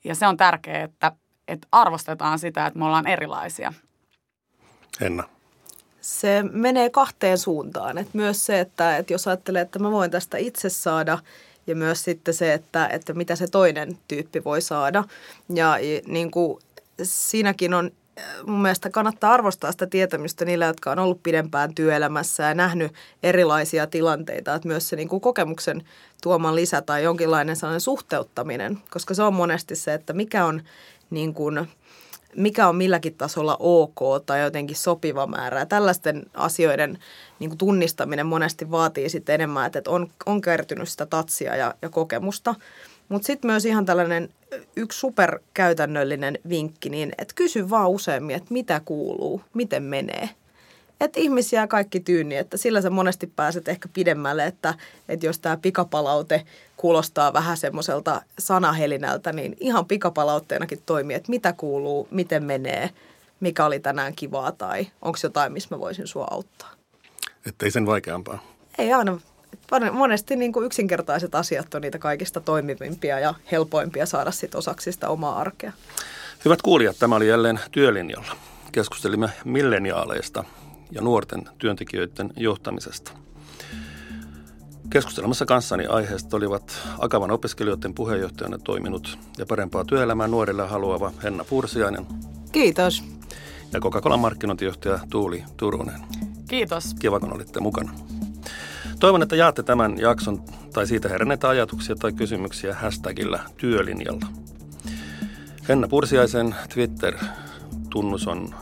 ja 0.03 0.15
se 0.15 0.27
on 0.27 0.37
tärkeää, 0.37 0.83
että, 0.83 1.11
että 1.47 1.67
arvostetaan 1.71 2.39
sitä, 2.39 2.65
että 2.65 2.79
me 2.79 2.85
ollaan 2.85 3.07
erilaisia. 3.07 3.73
Henna. 5.01 5.23
Se 6.01 6.43
menee 6.51 6.89
kahteen 6.89 7.37
suuntaan. 7.37 7.97
Et 7.97 8.13
myös 8.13 8.45
se, 8.45 8.59
että, 8.59 8.97
että 8.97 9.13
jos 9.13 9.27
ajattelee, 9.27 9.61
että 9.61 9.79
mä 9.79 9.91
voin 9.91 10.11
tästä 10.11 10.37
itse 10.37 10.69
saada 10.69 11.17
ja 11.67 11.75
myös 11.75 12.03
sitten 12.03 12.33
se, 12.33 12.53
että, 12.53 12.87
että 12.87 13.13
mitä 13.13 13.35
se 13.35 13.47
toinen 13.47 13.97
tyyppi 14.07 14.43
voi 14.43 14.61
saada. 14.61 15.03
Ja 15.53 15.77
niin 16.07 16.31
kuin 16.31 16.59
siinäkin 17.03 17.73
on 17.73 17.91
äh, 18.19 18.25
mun 18.45 18.61
mielestä 18.61 18.89
kannattaa 18.89 19.33
arvostaa 19.33 19.71
sitä 19.71 19.87
tietämystä 19.87 20.45
niillä, 20.45 20.65
jotka 20.65 20.91
on 20.91 20.99
ollut 20.99 21.23
pidempään 21.23 21.75
työelämässä 21.75 22.43
ja 22.43 22.53
nähnyt 22.53 22.93
erilaisia 23.23 23.87
tilanteita. 23.87 24.55
Että 24.55 24.67
myös 24.67 24.89
se 24.89 24.95
niin 24.95 25.09
kuin 25.09 25.21
kokemuksen 25.21 25.83
tuoman 26.23 26.55
lisä 26.55 26.81
tai 26.81 27.03
jonkinlainen 27.03 27.55
sellainen 27.55 27.81
suhteuttaminen, 27.81 28.77
koska 28.89 29.13
se 29.13 29.23
on 29.23 29.33
monesti 29.33 29.75
se, 29.75 29.93
että 29.93 30.13
mikä 30.13 30.45
on 30.45 30.61
niin 31.09 31.33
kuin, 31.33 31.67
mikä 32.35 32.67
on 32.67 32.75
milläkin 32.75 33.15
tasolla 33.15 33.57
ok 33.59 34.25
tai 34.25 34.41
jotenkin 34.41 34.75
sopiva 34.75 35.27
määrä. 35.27 35.59
Ja 35.59 35.65
tällaisten 35.65 36.23
asioiden 36.33 36.99
niin 37.39 37.49
kuin 37.49 37.57
tunnistaminen 37.57 38.25
monesti 38.25 38.71
vaatii 38.71 39.09
sitten 39.09 39.35
enemmän, 39.35 39.65
että 39.65 39.81
on, 39.87 40.09
on 40.25 40.41
kertynyt 40.41 40.89
sitä 40.89 41.05
tatsia 41.05 41.55
ja, 41.55 41.73
ja 41.81 41.89
kokemusta. 41.89 42.55
Mutta 43.09 43.25
sitten 43.25 43.51
myös 43.51 43.65
ihan 43.65 43.85
tällainen 43.85 44.29
yksi 44.75 44.99
superkäytännöllinen 44.99 46.39
vinkki, 46.49 46.89
niin 46.89 47.11
että 47.17 47.33
kysy 47.35 47.69
vaan 47.69 47.89
useammin, 47.89 48.35
että 48.35 48.53
mitä 48.53 48.81
kuuluu, 48.85 49.41
miten 49.53 49.83
menee. 49.83 50.29
Että 51.01 51.19
ihmisiä 51.19 51.67
kaikki 51.67 51.99
tyyni, 51.99 52.35
että 52.35 52.57
sillä 52.57 52.81
sä 52.81 52.89
monesti 52.89 53.27
pääset 53.27 53.67
ehkä 53.67 53.89
pidemmälle, 53.93 54.45
että, 54.45 54.73
että 55.09 55.25
jos 55.25 55.39
tämä 55.39 55.57
pikapalaute 55.57 56.45
kuulostaa 56.77 57.33
vähän 57.33 57.57
semmoiselta 57.57 58.21
sanahelinältä, 58.39 59.33
niin 59.33 59.55
ihan 59.59 59.85
pikapalautteenakin 59.85 60.81
toimii, 60.85 61.15
että 61.15 61.29
mitä 61.29 61.53
kuuluu, 61.53 62.07
miten 62.11 62.43
menee, 62.43 62.89
mikä 63.39 63.65
oli 63.65 63.79
tänään 63.79 64.15
kivaa 64.15 64.51
tai 64.51 64.87
onko 65.01 65.17
jotain, 65.23 65.53
missä 65.53 65.75
mä 65.75 65.79
voisin 65.79 66.07
sua 66.07 66.27
auttaa. 66.31 66.71
Että 67.45 67.65
ei 67.65 67.71
sen 67.71 67.85
vaikeampaa. 67.85 68.43
Ei 68.77 68.93
aina 68.93 69.19
monesti 69.91 70.35
niin 70.35 70.53
kuin 70.53 70.65
yksinkertaiset 70.65 71.35
asiat 71.35 71.75
on 71.75 71.81
niitä 71.81 71.99
kaikista 71.99 72.41
toimivimpia 72.41 73.19
ja 73.19 73.33
helpoimpia 73.51 74.05
saada 74.05 74.31
sit 74.31 74.55
osaksi 74.55 74.91
sitä 74.91 75.09
omaa 75.09 75.39
arkea. 75.39 75.71
Hyvät 76.45 76.61
kuulijat, 76.61 76.95
tämä 76.99 77.15
oli 77.15 77.27
jälleen 77.27 77.59
työlinjalla. 77.71 78.35
Keskustelimme 78.71 79.29
milleniaaleista 79.45 80.43
ja 80.91 81.01
nuorten 81.01 81.49
työntekijöiden 81.57 82.33
johtamisesta. 82.37 83.11
Keskustelemassa 84.89 85.45
kanssani 85.45 85.85
aiheesta 85.85 86.37
olivat 86.37 86.81
Akavan 86.99 87.31
opiskelijoiden 87.31 87.93
puheenjohtajana 87.93 88.57
toiminut 88.57 89.19
ja 89.37 89.45
parempaa 89.45 89.85
työelämää 89.85 90.27
nuorille 90.27 90.67
haluava 90.67 91.11
Henna 91.23 91.43
Pursiainen. 91.43 92.05
Kiitos. 92.51 93.03
Ja 93.71 93.79
Coca-Cola 93.79 94.17
markkinointijohtaja 94.17 94.99
Tuuli 95.09 95.43
Turunen. 95.57 96.01
Kiitos. 96.47 96.93
Kiva, 96.99 97.19
kun 97.19 97.33
olitte 97.33 97.59
mukana. 97.59 97.91
Toivon, 99.03 99.23
että 99.23 99.35
jaatte 99.35 99.63
tämän 99.63 99.97
jakson 99.97 100.43
tai 100.73 100.87
siitä 100.87 101.09
heränneitä 101.09 101.49
ajatuksia 101.49 101.95
tai 101.95 102.13
kysymyksiä 102.13 102.75
hashtagillä 102.75 103.39
työlinjalla. 103.57 104.25
Henna 105.69 105.87
Pursiaisen 105.87 106.55
Twitter-tunnus 106.73 108.27
on 108.27 108.55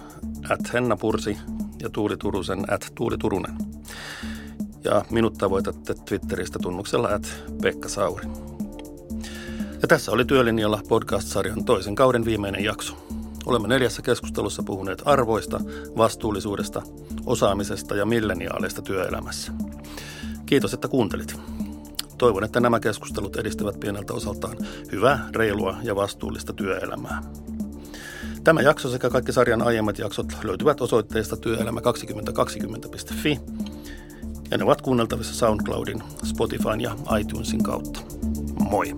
at 0.49 0.73
Henna 0.73 0.97
Pursi 0.97 1.37
ja 1.81 1.89
Tuuli 1.89 2.17
Turusen 2.17 2.73
at 2.73 2.91
Tuuli 2.95 3.17
Turunen. 3.17 3.57
Ja 4.83 5.05
minut 5.09 5.37
tavoitatte 5.37 5.93
Twitteristä 6.05 6.59
tunnuksella 6.59 7.07
at 7.07 7.43
Pekka 7.61 7.89
Sauri. 7.89 8.27
Ja 9.81 9.87
tässä 9.87 10.11
oli 10.11 10.25
Työlinjalla 10.25 10.81
podcast-sarjan 10.87 11.65
toisen 11.65 11.95
kauden 11.95 12.25
viimeinen 12.25 12.63
jakso. 12.63 13.07
Olemme 13.45 13.67
neljässä 13.67 14.01
keskustelussa 14.01 14.63
puhuneet 14.63 15.01
arvoista, 15.05 15.59
vastuullisuudesta, 15.97 16.81
osaamisesta 17.25 17.95
ja 17.95 18.05
milleniaaleista 18.05 18.81
työelämässä. 18.81 19.51
Kiitos, 20.51 20.73
että 20.73 20.87
kuuntelit. 20.87 21.35
Toivon, 22.17 22.43
että 22.43 22.59
nämä 22.59 22.79
keskustelut 22.79 23.35
edistävät 23.35 23.79
pieneltä 23.79 24.13
osaltaan 24.13 24.57
hyvää, 24.91 25.29
reilua 25.35 25.77
ja 25.83 25.95
vastuullista 25.95 26.53
työelämää. 26.53 27.21
Tämä 28.43 28.61
jakso 28.61 28.89
sekä 28.89 29.09
kaikki 29.09 29.31
sarjan 29.31 29.61
aiemmat 29.61 29.99
jaksot 29.99 30.37
löytyvät 30.43 30.81
osoitteesta 30.81 31.35
työelämä2020.fi 31.35 33.39
ja 34.51 34.57
ne 34.57 34.63
ovat 34.63 34.81
kuunneltavissa 34.81 35.33
SoundCloudin, 35.33 36.03
Spotifyn 36.23 36.81
ja 36.81 36.95
iTunesin 37.19 37.63
kautta. 37.63 37.99
Moi! 38.69 38.95